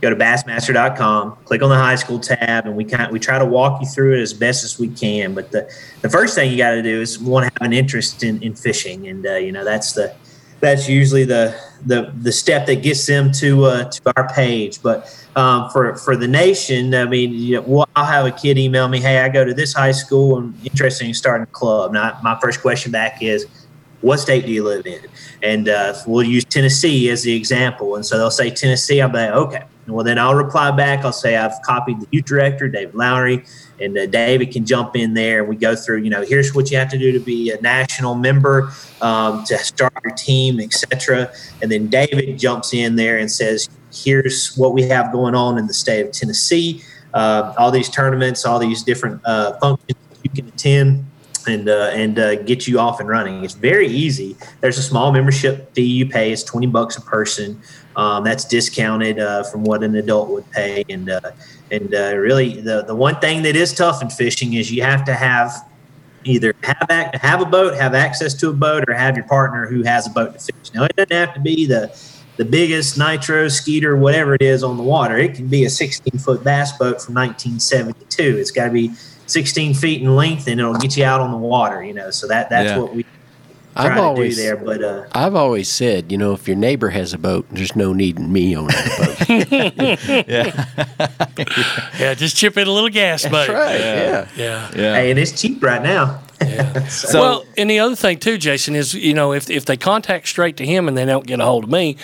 go 0.00 0.10
to 0.10 0.16
bassmaster.com, 0.16 1.36
click 1.44 1.62
on 1.62 1.70
the 1.70 1.76
high 1.76 1.96
school 1.96 2.18
tab, 2.18 2.66
and 2.66 2.76
we 2.76 2.84
kind 2.84 3.12
we 3.12 3.18
try 3.18 3.38
to 3.38 3.46
walk 3.46 3.80
you 3.80 3.86
through 3.86 4.18
it 4.18 4.20
as 4.20 4.32
best 4.32 4.64
as 4.64 4.78
we 4.78 4.88
can. 4.88 5.34
But 5.34 5.50
the, 5.50 5.70
the 6.02 6.10
first 6.10 6.34
thing 6.34 6.50
you 6.50 6.58
got 6.58 6.72
to 6.72 6.82
do 6.82 7.00
is 7.00 7.18
want 7.18 7.46
to 7.46 7.52
have 7.60 7.66
an 7.66 7.72
interest 7.72 8.22
in, 8.22 8.42
in 8.42 8.54
fishing, 8.54 9.08
and 9.08 9.26
uh, 9.26 9.36
you 9.36 9.52
know 9.52 9.64
that's 9.64 9.92
the 9.92 10.14
that's 10.60 10.88
usually 10.88 11.24
the 11.24 11.58
the 11.86 12.12
the 12.22 12.32
step 12.32 12.66
that 12.66 12.82
gets 12.82 13.06
them 13.06 13.30
to 13.32 13.64
uh, 13.64 13.84
to 13.90 14.12
our 14.16 14.28
page. 14.28 14.82
But 14.82 15.14
um, 15.36 15.70
for 15.70 15.96
for 15.96 16.16
the 16.16 16.28
nation, 16.28 16.94
I 16.94 17.04
mean, 17.04 17.32
you 17.32 17.60
know, 17.60 17.86
I'll 17.94 18.04
have 18.04 18.26
a 18.26 18.30
kid 18.30 18.58
email 18.58 18.88
me, 18.88 19.00
"Hey, 19.00 19.18
I 19.18 19.28
go 19.28 19.44
to 19.44 19.54
this 19.54 19.74
high 19.74 19.92
school 19.92 20.38
and 20.38 20.54
interested 20.64 21.06
in 21.06 21.14
starting 21.14 21.44
a 21.44 21.46
club." 21.46 21.92
Now, 21.92 22.18
my 22.22 22.38
first 22.40 22.60
question 22.60 22.92
back 22.92 23.22
is, 23.22 23.46
"What 24.00 24.18
state 24.18 24.46
do 24.46 24.52
you 24.52 24.64
live 24.64 24.86
in?" 24.86 25.00
And 25.42 25.68
uh, 25.68 25.94
we'll 26.06 26.24
use 26.26 26.44
Tennessee 26.44 27.08
as 27.10 27.22
the 27.22 27.34
example. 27.34 27.94
And 27.94 28.04
so 28.04 28.18
they'll 28.18 28.30
say 28.30 28.50
Tennessee. 28.50 29.00
I'll 29.00 29.08
be 29.08 29.18
like, 29.18 29.30
"Okay." 29.30 29.62
Well, 29.88 30.04
then 30.04 30.18
I'll 30.18 30.34
reply 30.34 30.70
back. 30.70 31.04
I'll 31.04 31.12
say 31.12 31.36
I've 31.36 31.60
copied 31.62 32.00
the 32.00 32.06
youth 32.10 32.26
director, 32.26 32.68
David 32.68 32.94
Lowry, 32.94 33.44
and 33.80 33.96
uh, 33.96 34.06
David 34.06 34.52
can 34.52 34.66
jump 34.66 34.96
in 34.96 35.14
there. 35.14 35.44
We 35.44 35.56
go 35.56 35.74
through, 35.74 36.02
you 36.02 36.10
know, 36.10 36.22
here's 36.22 36.54
what 36.54 36.70
you 36.70 36.76
have 36.76 36.90
to 36.90 36.98
do 36.98 37.12
to 37.12 37.20
be 37.20 37.50
a 37.50 37.60
national 37.60 38.14
member, 38.14 38.70
um, 39.00 39.44
to 39.44 39.58
start 39.58 39.92
your 40.04 40.14
team, 40.14 40.60
etc. 40.60 41.32
And 41.62 41.70
then 41.70 41.88
David 41.88 42.38
jumps 42.38 42.74
in 42.74 42.96
there 42.96 43.18
and 43.18 43.30
says, 43.30 43.68
here's 43.92 44.54
what 44.56 44.74
we 44.74 44.82
have 44.82 45.12
going 45.12 45.34
on 45.34 45.58
in 45.58 45.66
the 45.66 45.74
state 45.74 46.04
of 46.04 46.12
Tennessee, 46.12 46.82
uh, 47.14 47.54
all 47.56 47.70
these 47.70 47.88
tournaments, 47.88 48.44
all 48.44 48.58
these 48.58 48.82
different 48.82 49.20
uh, 49.24 49.58
functions 49.58 49.98
you 50.22 50.30
can 50.30 50.48
attend. 50.48 51.07
And, 51.48 51.68
uh, 51.68 51.90
and 51.94 52.18
uh, 52.18 52.42
get 52.42 52.68
you 52.68 52.78
off 52.78 53.00
and 53.00 53.08
running. 53.08 53.42
It's 53.42 53.54
very 53.54 53.88
easy. 53.88 54.36
There's 54.60 54.76
a 54.76 54.82
small 54.82 55.10
membership 55.12 55.74
fee 55.74 55.82
you 55.82 56.06
pay. 56.06 56.30
It's 56.30 56.42
20 56.42 56.66
bucks 56.66 56.98
a 56.98 57.00
person. 57.00 57.60
Um, 57.96 58.22
that's 58.22 58.44
discounted 58.44 59.18
uh, 59.18 59.42
from 59.44 59.64
what 59.64 59.82
an 59.82 59.96
adult 59.96 60.28
would 60.28 60.48
pay. 60.52 60.84
And 60.88 61.10
uh, 61.10 61.32
and 61.70 61.94
uh, 61.94 62.16
really, 62.16 62.60
the 62.60 62.82
the 62.82 62.94
one 62.94 63.18
thing 63.18 63.42
that 63.42 63.56
is 63.56 63.74
tough 63.74 64.02
in 64.02 64.10
fishing 64.10 64.54
is 64.54 64.70
you 64.70 64.82
have 64.82 65.04
to 65.06 65.14
have 65.14 65.52
either 66.24 66.54
have 66.62 66.86
ac- 66.90 67.18
have 67.20 67.40
a 67.40 67.44
boat, 67.44 67.74
have 67.74 67.94
access 67.94 68.34
to 68.34 68.50
a 68.50 68.52
boat, 68.52 68.84
or 68.88 68.94
have 68.94 69.16
your 69.16 69.26
partner 69.26 69.66
who 69.66 69.82
has 69.82 70.06
a 70.06 70.10
boat 70.10 70.32
to 70.34 70.38
fish. 70.38 70.72
Now, 70.74 70.84
it 70.84 70.94
doesn't 70.96 71.12
have 71.12 71.34
to 71.34 71.40
be 71.40 71.66
the 71.66 71.96
the 72.36 72.44
biggest 72.44 72.96
nitro 72.96 73.48
skeeter, 73.48 73.96
whatever 73.96 74.34
it 74.34 74.42
is 74.42 74.62
on 74.62 74.76
the 74.76 74.82
water. 74.82 75.18
It 75.18 75.34
can 75.34 75.48
be 75.48 75.64
a 75.64 75.70
16 75.70 76.20
foot 76.20 76.44
bass 76.44 76.70
boat 76.72 77.02
from 77.02 77.14
1972. 77.14 78.38
It's 78.38 78.52
got 78.52 78.66
to 78.66 78.70
be 78.70 78.92
16 79.28 79.74
feet 79.74 80.02
in 80.02 80.14
length, 80.16 80.46
and 80.48 80.58
it'll 80.60 80.74
get 80.74 80.96
you 80.96 81.04
out 81.04 81.20
on 81.20 81.30
the 81.30 81.36
water. 81.36 81.82
You 81.84 81.92
know, 81.94 82.10
so 82.10 82.26
that 82.28 82.50
that's 82.50 82.70
Yeah. 82.70 82.78
what 82.78 82.94
we 82.94 83.04
I've 83.76 83.86
try 83.86 83.94
to 83.96 84.02
always- 84.02 84.36
do 84.36 84.42
there. 84.42 84.56
But 84.56 84.82
uh, 84.82 85.02
I've 85.12 85.34
always 85.36 85.68
said, 85.70 86.10
you 86.10 86.18
know, 86.18 86.32
if 86.32 86.48
your 86.48 86.56
neighbor 86.56 86.88
has 86.90 87.12
a 87.12 87.18
boat, 87.18 87.46
there's 87.52 87.76
no 87.76 87.92
need 87.92 88.18
in 88.18 88.32
me 88.32 88.56
owning 88.56 88.74
a 88.76 88.98
boat. 88.98 89.18
Yeah, 90.28 90.64
yeah, 91.98 92.14
just 92.14 92.36
chip 92.36 92.56
in 92.56 92.66
a 92.66 92.72
little 92.72 92.88
gas, 92.90 93.22
buddy. 93.26 93.52
That's 93.52 93.70
right. 93.70 93.80
Yeah. 93.80 94.28
Yeah. 94.36 94.70
Yeah. 94.74 94.94
hey, 94.94 95.10
and 95.10 95.18
it's 95.18 95.40
cheap 95.40 95.62
right 95.62 95.82
now. 95.82 96.20
So- 96.88 97.20
well, 97.20 97.44
and 97.56 97.68
the 97.68 97.80
other 97.80 97.96
thing 97.96 98.18
too, 98.18 98.38
Jason, 98.38 98.74
is 98.76 98.94
you 98.94 99.12
know 99.12 99.32
if 99.32 99.50
if 99.50 99.64
they 99.64 99.76
contact 99.76 100.28
straight 100.28 100.56
to 100.58 100.66
him 100.66 100.88
and 100.88 100.96
they 100.96 101.04
don't 101.04 101.26
get 101.26 101.40
a 101.40 101.44
hold 101.44 101.64
of 101.64 101.70
me, 101.70 101.96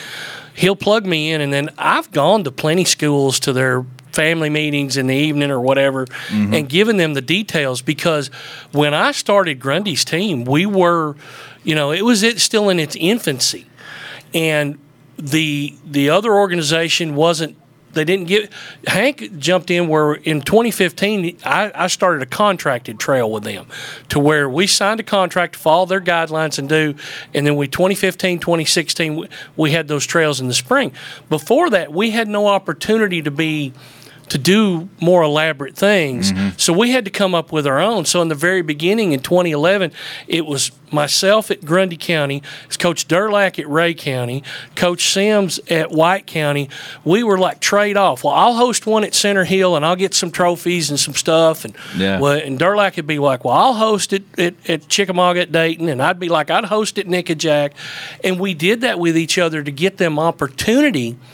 he'll 0.54 0.76
plug 0.76 1.06
me 1.06 1.30
in, 1.32 1.40
and 1.40 1.52
then 1.52 1.70
I've 1.78 2.10
gone 2.12 2.44
to 2.44 2.50
plenty 2.52 2.84
schools 2.84 3.38
to 3.40 3.52
their 3.52 3.84
family 4.14 4.50
meetings 4.50 4.96
in 4.96 5.06
the 5.06 5.16
evening 5.16 5.50
or 5.50 5.60
whatever, 5.60 6.06
mm-hmm. 6.06 6.54
and 6.54 6.68
giving 6.68 6.96
them 6.96 7.14
the 7.14 7.22
details 7.22 7.82
because 7.82 8.28
when 8.72 8.94
I 8.94 9.12
started 9.12 9.60
Grundy's 9.60 10.04
team, 10.04 10.44
we 10.44 10.66
were, 10.66 11.16
you 11.62 11.74
know, 11.74 11.90
it 11.90 12.02
was 12.02 12.22
it 12.22 12.40
still 12.40 12.68
in 12.68 12.78
its 12.78 12.96
infancy, 12.96 13.66
and 14.32 14.78
the 15.16 15.74
the 15.84 16.10
other 16.10 16.32
organization 16.32 17.14
wasn't 17.14 17.56
they 17.94 18.04
didn't 18.04 18.26
get 18.26 18.52
Hank 18.86 19.38
jumped 19.38 19.70
in 19.70 19.88
where 19.88 20.14
in 20.14 20.42
2015 20.42 21.38
I, 21.44 21.72
I 21.74 21.86
started 21.86 22.22
a 22.22 22.26
contracted 22.26 22.98
trail 22.98 23.30
with 23.30 23.44
them 23.44 23.66
to 24.10 24.18
where 24.18 24.48
we 24.48 24.66
signed 24.66 25.00
a 25.00 25.04
contract 25.04 25.54
to 25.54 25.58
follow 25.58 25.86
their 25.86 26.00
guidelines 26.00 26.58
and 26.58 26.68
do 26.68 26.94
and 27.32 27.46
then 27.46 27.56
we 27.56 27.68
2015 27.68 28.40
2016 28.40 29.16
we, 29.16 29.28
we 29.56 29.70
had 29.70 29.88
those 29.88 30.04
trails 30.04 30.40
in 30.40 30.48
the 30.48 30.54
spring. 30.54 30.92
Before 31.30 31.70
that 31.70 31.92
we 31.92 32.10
had 32.10 32.28
no 32.28 32.48
opportunity 32.48 33.22
to 33.22 33.30
be 33.30 33.72
to 34.28 34.38
do 34.38 34.88
more 35.00 35.22
elaborate 35.22 35.76
things. 35.76 36.32
Mm-hmm. 36.32 36.56
So 36.56 36.72
we 36.72 36.90
had 36.90 37.04
to 37.04 37.10
come 37.10 37.34
up 37.34 37.52
with 37.52 37.66
our 37.66 37.78
own. 37.78 38.04
So 38.04 38.22
in 38.22 38.28
the 38.28 38.34
very 38.34 38.62
beginning 38.62 39.12
in 39.12 39.20
2011, 39.20 39.92
it 40.26 40.46
was 40.46 40.72
myself 40.90 41.50
at 41.50 41.64
Grundy 41.64 41.96
County, 41.96 42.42
Coach 42.78 43.06
Durlack 43.06 43.58
at 43.58 43.68
Rhea 43.68 43.94
County, 43.94 44.42
Coach 44.76 45.12
Sims 45.12 45.58
at 45.68 45.90
White 45.90 46.26
County. 46.26 46.70
We 47.04 47.22
were 47.22 47.36
like 47.36 47.60
trade 47.60 47.96
off. 47.96 48.24
Well, 48.24 48.32
I'll 48.32 48.54
host 48.54 48.86
one 48.86 49.04
at 49.04 49.14
Center 49.14 49.44
Hill 49.44 49.76
and 49.76 49.84
I'll 49.84 49.96
get 49.96 50.14
some 50.14 50.30
trophies 50.30 50.88
and 50.88 50.98
some 50.98 51.14
stuff. 51.14 51.64
And 51.64 51.74
yeah. 51.96 52.18
well, 52.18 52.38
and 52.38 52.58
Durlack 52.58 52.96
would 52.96 53.06
be 53.06 53.18
like, 53.18 53.44
well, 53.44 53.54
I'll 53.54 53.74
host 53.74 54.12
it 54.12 54.22
at, 54.38 54.54
at 54.68 54.88
Chickamauga 54.88 55.40
at 55.40 55.52
Dayton. 55.52 55.88
And 55.88 56.02
I'd 56.02 56.20
be 56.20 56.28
like, 56.28 56.50
I'd 56.50 56.66
host 56.66 56.96
it 56.96 57.06
at 57.06 57.12
Nickajack. 57.12 57.72
And 58.22 58.40
we 58.40 58.54
did 58.54 58.80
that 58.82 58.98
with 58.98 59.18
each 59.18 59.36
other 59.36 59.62
to 59.62 59.70
get 59.70 59.98
them 59.98 60.18
opportunity– 60.18 61.18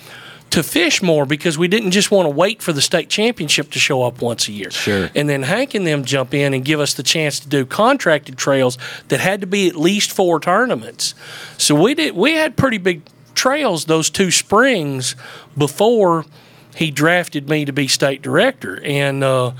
to 0.50 0.62
fish 0.62 1.00
more 1.02 1.24
because 1.24 1.56
we 1.56 1.68
didn't 1.68 1.92
just 1.92 2.10
want 2.10 2.26
to 2.26 2.30
wait 2.30 2.60
for 2.60 2.72
the 2.72 2.82
state 2.82 3.08
championship 3.08 3.70
to 3.70 3.78
show 3.78 4.02
up 4.02 4.20
once 4.20 4.48
a 4.48 4.52
year. 4.52 4.70
Sure. 4.70 5.08
And 5.14 5.28
then 5.28 5.44
Hank 5.44 5.74
and 5.74 5.86
them 5.86 6.04
jump 6.04 6.34
in 6.34 6.54
and 6.54 6.64
give 6.64 6.80
us 6.80 6.94
the 6.94 7.02
chance 7.02 7.38
to 7.40 7.48
do 7.48 7.64
contracted 7.64 8.36
trails 8.36 8.76
that 9.08 9.20
had 9.20 9.40
to 9.40 9.46
be 9.46 9.68
at 9.68 9.76
least 9.76 10.12
four 10.12 10.40
tournaments. 10.40 11.14
So 11.56 11.80
we 11.80 11.94
did 11.94 12.16
we 12.16 12.32
had 12.32 12.56
pretty 12.56 12.78
big 12.78 13.02
trails 13.34 13.84
those 13.84 14.10
two 14.10 14.30
springs 14.30 15.14
before 15.56 16.26
he 16.74 16.90
drafted 16.90 17.48
me 17.48 17.64
to 17.64 17.72
be 17.72 17.86
state 17.86 18.22
director 18.22 18.80
and 18.84 19.22
uh, 19.22 19.52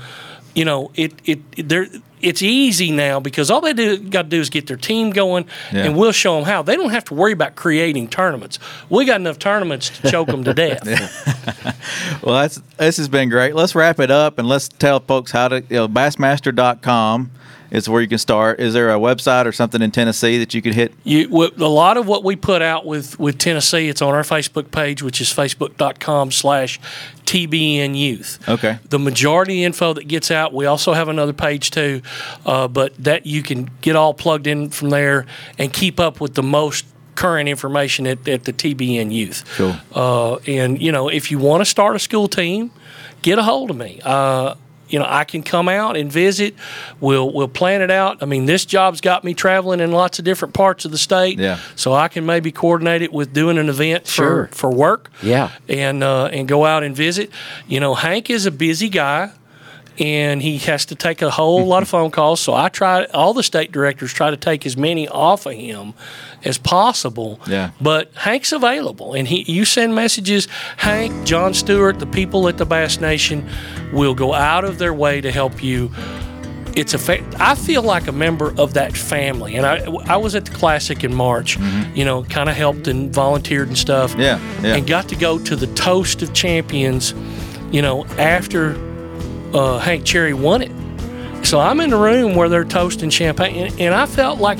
you 0.53 0.65
know 0.65 0.91
it 0.95 1.13
it, 1.25 1.39
it 1.55 1.69
there 1.69 1.87
it's 2.21 2.41
easy 2.41 2.91
now 2.91 3.19
because 3.19 3.49
all 3.51 3.61
they 3.61 3.73
do 3.73 3.97
got 3.97 4.23
to 4.23 4.29
do 4.29 4.39
is 4.39 4.49
get 4.49 4.67
their 4.67 4.77
team 4.77 5.11
going, 5.11 5.45
yeah. 5.71 5.85
and 5.85 5.97
we'll 5.97 6.11
show 6.11 6.35
them 6.35 6.45
how. 6.45 6.61
They 6.61 6.75
don't 6.75 6.91
have 6.91 7.05
to 7.05 7.13
worry 7.13 7.33
about 7.33 7.55
creating 7.55 8.09
tournaments. 8.09 8.59
We 8.89 9.05
got 9.05 9.19
enough 9.19 9.39
tournaments 9.39 9.89
to 9.99 10.11
choke 10.11 10.27
them 10.27 10.43
to 10.43 10.53
death. 10.53 10.85
well, 12.23 12.41
that's 12.41 12.61
this 12.77 12.97
has 12.97 13.07
been 13.09 13.29
great. 13.29 13.55
Let's 13.55 13.75
wrap 13.75 13.99
it 13.99 14.11
up 14.11 14.39
and 14.39 14.47
let's 14.47 14.67
tell 14.67 14.99
folks 14.99 15.31
how 15.31 15.47
to 15.47 15.61
you 15.61 15.75
know, 15.75 15.87
bassmaster.com 15.87 17.31
is 17.71 17.87
where 17.87 18.01
you 18.01 18.07
can 18.07 18.17
start. 18.17 18.59
Is 18.59 18.73
there 18.73 18.89
a 18.89 18.99
website 18.99 19.45
or 19.45 19.51
something 19.51 19.81
in 19.81 19.91
Tennessee 19.91 20.37
that 20.37 20.53
you 20.53 20.61
could 20.61 20.73
hit? 20.73 20.93
You, 21.03 21.27
a 21.57 21.65
lot 21.67 21.97
of 21.97 22.05
what 22.05 22.23
we 22.23 22.35
put 22.35 22.61
out 22.61 22.85
with, 22.85 23.17
with 23.17 23.37
Tennessee, 23.37 23.87
it's 23.87 24.01
on 24.01 24.13
our 24.13 24.23
Facebook 24.23 24.71
page, 24.71 25.01
which 25.01 25.21
is 25.21 25.29
facebook.com 25.29 26.31
slash 26.31 26.79
TBN 27.25 27.97
Youth. 27.97 28.39
Okay. 28.47 28.79
The 28.89 28.99
majority 28.99 29.63
info 29.63 29.93
that 29.93 30.07
gets 30.07 30.29
out, 30.29 30.53
we 30.53 30.65
also 30.65 30.91
have 30.93 31.07
another 31.07 31.33
page 31.33 31.71
too, 31.71 32.01
uh, 32.45 32.67
but 32.67 32.93
that 33.01 33.25
you 33.25 33.41
can 33.41 33.69
get 33.79 33.95
all 33.95 34.13
plugged 34.13 34.47
in 34.47 34.69
from 34.69 34.89
there 34.89 35.25
and 35.57 35.71
keep 35.71 35.99
up 35.99 36.19
with 36.19 36.33
the 36.35 36.43
most 36.43 36.85
current 37.15 37.47
information 37.47 38.05
at, 38.05 38.27
at 38.27 38.43
the 38.43 38.53
TBN 38.53 39.13
Youth. 39.13 39.45
Cool. 39.55 39.75
Uh, 39.93 40.35
and, 40.47 40.81
you 40.81 40.91
know, 40.91 41.07
if 41.07 41.31
you 41.31 41.39
want 41.39 41.61
to 41.61 41.65
start 41.65 41.95
a 41.95 41.99
school 41.99 42.27
team, 42.27 42.71
get 43.21 43.39
a 43.39 43.43
hold 43.43 43.69
of 43.69 43.77
me. 43.77 44.01
Uh, 44.03 44.55
you 44.91 44.99
know, 44.99 45.05
I 45.07 45.23
can 45.23 45.43
come 45.43 45.69
out 45.69 45.97
and 45.97 46.11
visit. 46.11 46.55
We'll 46.99 47.31
we'll 47.31 47.47
plan 47.47 47.81
it 47.81 47.91
out. 47.91 48.21
I 48.21 48.25
mean, 48.25 48.45
this 48.45 48.65
job's 48.65 49.01
got 49.01 49.23
me 49.23 49.33
traveling 49.33 49.79
in 49.79 49.91
lots 49.91 50.19
of 50.19 50.25
different 50.25 50.53
parts 50.53 50.85
of 50.85 50.91
the 50.91 50.97
state. 50.97 51.39
Yeah. 51.39 51.59
So 51.75 51.93
I 51.93 52.07
can 52.07 52.25
maybe 52.25 52.51
coordinate 52.51 53.01
it 53.01 53.13
with 53.13 53.33
doing 53.33 53.57
an 53.57 53.69
event 53.69 54.07
sure. 54.07 54.47
for, 54.47 54.55
for 54.55 54.71
work. 54.71 55.09
Yeah. 55.21 55.51
And 55.67 56.03
uh, 56.03 56.25
and 56.25 56.47
go 56.47 56.65
out 56.65 56.83
and 56.83 56.95
visit. 56.95 57.31
You 57.67 57.79
know, 57.79 57.95
Hank 57.95 58.29
is 58.29 58.45
a 58.45 58.51
busy 58.51 58.89
guy 58.89 59.31
and 59.99 60.41
he 60.41 60.57
has 60.59 60.85
to 60.85 60.95
take 60.95 61.21
a 61.21 61.29
whole 61.29 61.65
lot 61.65 61.83
of 61.83 61.89
phone 61.95 62.11
calls. 62.11 62.39
So 62.39 62.53
I 62.53 62.69
try, 62.69 63.05
all 63.05 63.33
the 63.33 63.43
state 63.43 63.71
directors 63.71 64.13
try 64.13 64.31
to 64.31 64.37
take 64.37 64.65
as 64.65 64.77
many 64.77 65.07
off 65.07 65.45
of 65.45 65.53
him 65.53 65.93
as 66.43 66.57
possible. 66.57 67.39
Yeah. 67.47 67.71
But 67.79 68.11
Hank's 68.15 68.51
available, 68.51 69.13
and 69.13 69.27
he, 69.27 69.43
you 69.51 69.65
send 69.65 69.95
messages. 69.95 70.47
Hank, 70.77 71.25
John 71.25 71.53
Stewart, 71.53 71.99
the 71.99 72.07
people 72.07 72.47
at 72.47 72.57
the 72.57 72.65
Bass 72.65 72.99
Nation 72.99 73.47
will 73.91 74.15
go 74.15 74.33
out 74.33 74.63
of 74.63 74.77
their 74.77 74.93
way 74.93 75.21
to 75.21 75.31
help 75.31 75.63
you. 75.63 75.91
It's 76.73 76.93
a. 76.93 76.97
Fa- 76.97 77.25
I 77.37 77.55
feel 77.55 77.81
like 77.83 78.07
a 78.07 78.13
member 78.13 78.57
of 78.57 78.75
that 78.75 78.95
family, 78.95 79.55
and 79.55 79.65
I 79.65 79.83
I 80.07 80.15
was 80.15 80.35
at 80.35 80.45
the 80.45 80.51
classic 80.51 81.03
in 81.03 81.13
March. 81.13 81.59
Mm-hmm. 81.59 81.97
You 81.97 82.05
know, 82.05 82.23
kind 82.23 82.49
of 82.49 82.55
helped 82.55 82.87
and 82.87 83.13
volunteered 83.13 83.67
and 83.67 83.77
stuff. 83.77 84.15
Yeah, 84.17 84.39
yeah. 84.63 84.75
And 84.75 84.87
got 84.87 85.09
to 85.09 85.17
go 85.17 85.37
to 85.37 85.57
the 85.57 85.67
toast 85.75 86.21
of 86.21 86.31
champions. 86.33 87.13
You 87.73 87.81
know, 87.81 88.05
after 88.17 88.77
uh, 89.53 89.79
Hank 89.79 90.05
Cherry 90.05 90.33
won 90.33 90.61
it. 90.61 90.71
So 91.45 91.59
I'm 91.59 91.79
in 91.79 91.89
the 91.89 91.97
room 91.97 92.35
where 92.35 92.49
they're 92.49 92.63
toasting 92.63 93.09
champagne, 93.09 93.67
and, 93.67 93.81
and 93.81 93.93
I 93.93 94.05
felt 94.05 94.39
like 94.39 94.59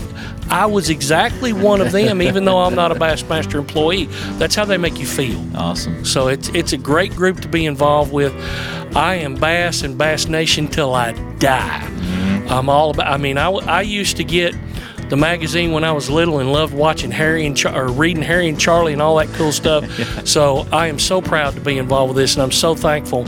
I 0.49 0.65
was 0.65 0.89
exactly 0.89 1.54
one 1.54 1.80
of 1.80 1.91
them, 1.91 2.21
even 2.30 2.45
though 2.45 2.60
I'm 2.60 2.75
not 2.75 2.91
a 2.91 2.95
Bassmaster 2.95 3.60
employee. 3.60 4.06
That's 4.38 4.56
how 4.56 4.65
they 4.65 4.77
make 4.77 4.99
you 4.99 5.06
feel. 5.06 5.39
Awesome. 5.56 6.04
So 6.04 6.27
it's 6.27 6.49
it's 6.49 6.73
a 6.73 6.77
great 6.77 7.15
group 7.15 7.39
to 7.41 7.47
be 7.47 7.65
involved 7.65 8.12
with. 8.12 8.34
I 8.95 9.15
am 9.15 9.36
Bass 9.36 9.84
and 9.84 9.97
Bass 9.97 10.27
Nation 10.27 10.67
till 10.67 10.93
I 10.93 11.13
die. 11.38 11.88
I'm 12.49 12.67
all 12.67 12.89
about. 12.89 13.08
I 13.08 13.17
mean, 13.17 13.38
I, 13.38 13.49
I 13.49 13.82
used 13.82 14.17
to 14.17 14.23
get 14.25 14.54
the 15.10 15.15
magazine 15.15 15.71
when 15.71 15.84
I 15.84 15.91
was 15.91 16.10
little 16.10 16.39
and 16.39 16.51
loved 16.51 16.73
watching 16.73 17.12
Harry 17.12 17.45
and 17.45 17.56
Char- 17.56 17.86
or 17.86 17.88
reading 17.89 18.23
Harry 18.23 18.49
and 18.49 18.60
Charlie 18.60 18.93
and 18.93 19.01
all 19.01 19.17
that 19.17 19.27
cool 19.34 19.51
stuff. 19.51 19.84
yeah. 19.97 20.06
So 20.25 20.67
I 20.71 20.88
am 20.88 20.99
so 20.99 21.21
proud 21.21 21.54
to 21.56 21.62
be 21.62 21.77
involved 21.77 22.13
with 22.13 22.17
this, 22.17 22.34
and 22.36 22.43
I'm 22.43 22.51
so 22.51 22.75
thankful 22.75 23.25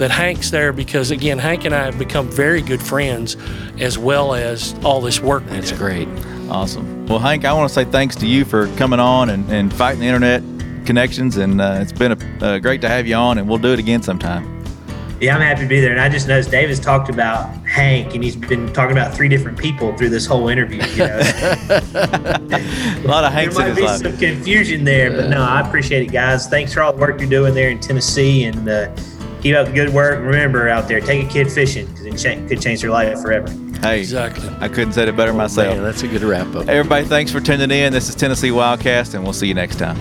that 0.00 0.10
Hank's 0.10 0.50
there 0.50 0.72
because 0.72 1.10
again, 1.10 1.38
Hank 1.38 1.66
and 1.66 1.74
I 1.74 1.84
have 1.84 1.98
become 1.98 2.30
very 2.30 2.62
good 2.62 2.82
friends, 2.82 3.36
as 3.78 3.98
well 3.98 4.34
as 4.34 4.74
all 4.82 5.02
this 5.02 5.20
work. 5.20 5.44
That's 5.46 5.72
great. 5.72 6.08
Awesome. 6.48 7.06
Well, 7.06 7.18
Hank, 7.18 7.44
I 7.44 7.52
want 7.52 7.68
to 7.68 7.74
say 7.74 7.84
thanks 7.84 8.16
to 8.16 8.26
you 8.26 8.46
for 8.46 8.66
coming 8.76 8.98
on 8.98 9.28
and, 9.28 9.48
and 9.50 9.72
fighting 9.72 10.00
the 10.00 10.06
internet 10.06 10.42
connections, 10.86 11.36
and 11.36 11.60
uh, 11.60 11.80
it's 11.82 11.92
been 11.92 12.12
a, 12.12 12.44
uh, 12.44 12.58
great 12.58 12.80
to 12.80 12.88
have 12.88 13.06
you 13.06 13.14
on, 13.14 13.36
and 13.36 13.46
we'll 13.46 13.58
do 13.58 13.74
it 13.74 13.78
again 13.78 14.02
sometime. 14.02 14.56
Yeah, 15.20 15.34
I'm 15.34 15.42
happy 15.42 15.60
to 15.60 15.68
be 15.68 15.80
there. 15.80 15.90
And 15.90 16.00
I 16.00 16.08
just 16.08 16.26
noticed 16.26 16.50
Dave 16.50 16.70
has 16.70 16.80
talked 16.80 17.10
about 17.10 17.54
Hank, 17.66 18.14
and 18.14 18.24
he's 18.24 18.36
been 18.36 18.72
talking 18.72 18.96
about 18.96 19.14
three 19.14 19.28
different 19.28 19.58
people 19.58 19.94
through 19.98 20.08
this 20.08 20.24
whole 20.24 20.48
interview. 20.48 20.82
You 20.82 20.96
know? 20.96 21.18
a 21.68 23.02
lot 23.04 23.24
of 23.24 23.32
Hanks 23.34 23.54
there 23.54 23.66
might 23.66 23.70
in 23.70 23.76
his 23.76 23.76
be 23.76 23.82
life. 23.82 24.00
some 24.00 24.16
confusion 24.16 24.82
there, 24.82 25.10
but 25.10 25.28
no, 25.28 25.42
I 25.42 25.60
appreciate 25.60 26.04
it, 26.04 26.10
guys. 26.10 26.48
Thanks 26.48 26.72
for 26.72 26.80
all 26.80 26.94
the 26.94 26.98
work 26.98 27.20
you're 27.20 27.28
doing 27.28 27.52
there 27.52 27.68
in 27.68 27.80
Tennessee, 27.80 28.44
and 28.44 28.66
uh, 28.66 28.90
keep 29.40 29.56
up 29.56 29.66
the 29.66 29.72
good 29.72 29.90
work. 29.90 30.20
Remember 30.20 30.68
out 30.68 30.88
there, 30.88 31.00
take 31.00 31.26
a 31.26 31.28
kid 31.28 31.50
fishing 31.50 31.86
because 31.86 32.06
it 32.06 32.16
ch- 32.16 32.48
could 32.48 32.60
change 32.60 32.80
their 32.82 32.90
life 32.90 33.20
forever. 33.20 33.48
Hey, 33.80 34.00
exactly. 34.00 34.48
I 34.60 34.68
couldn't 34.68 34.92
say 34.92 35.08
it 35.08 35.16
better 35.16 35.32
oh, 35.32 35.36
myself. 35.36 35.74
Man, 35.74 35.82
that's 35.82 36.02
a 36.02 36.08
good 36.08 36.22
wrap 36.22 36.54
up. 36.54 36.68
Everybody, 36.68 37.06
thanks 37.06 37.32
for 37.32 37.40
tuning 37.40 37.70
in. 37.70 37.92
This 37.92 38.08
is 38.08 38.14
Tennessee 38.14 38.50
Wildcast, 38.50 39.14
and 39.14 39.24
we'll 39.24 39.32
see 39.32 39.48
you 39.48 39.54
next 39.54 39.76
time. 39.76 39.96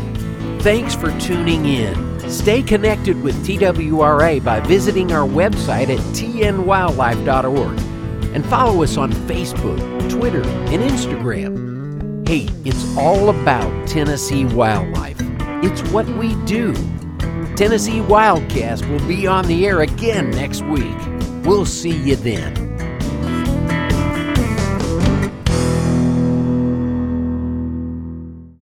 Thanks 0.59 0.93
for 0.93 1.17
tuning 1.19 1.65
in. 1.65 2.19
Stay 2.29 2.61
connected 2.61 3.21
with 3.21 3.35
TWRA 3.45 4.43
by 4.43 4.59
visiting 4.59 5.11
our 5.13 5.27
website 5.27 5.89
at 5.89 5.99
tnwildlife.org 6.13 7.79
and 8.35 8.45
follow 8.45 8.83
us 8.83 8.97
on 8.97 9.11
Facebook, 9.11 10.09
Twitter, 10.09 10.43
and 10.43 10.83
Instagram. 10.83 12.27
Hey, 12.27 12.47
it's 12.65 12.97
all 12.97 13.29
about 13.29 13.87
Tennessee 13.87 14.45
wildlife. 14.45 15.17
It's 15.63 15.81
what 15.91 16.07
we 16.09 16.35
do. 16.45 16.73
Tennessee 17.59 17.99
Wildcast 17.99 18.89
will 18.89 19.05
be 19.05 19.27
on 19.27 19.45
the 19.45 19.67
air 19.67 19.81
again 19.81 20.31
next 20.31 20.61
week. 20.61 20.95
We'll 21.43 21.65
see 21.65 21.91
you 21.91 22.15
then. 22.15 22.68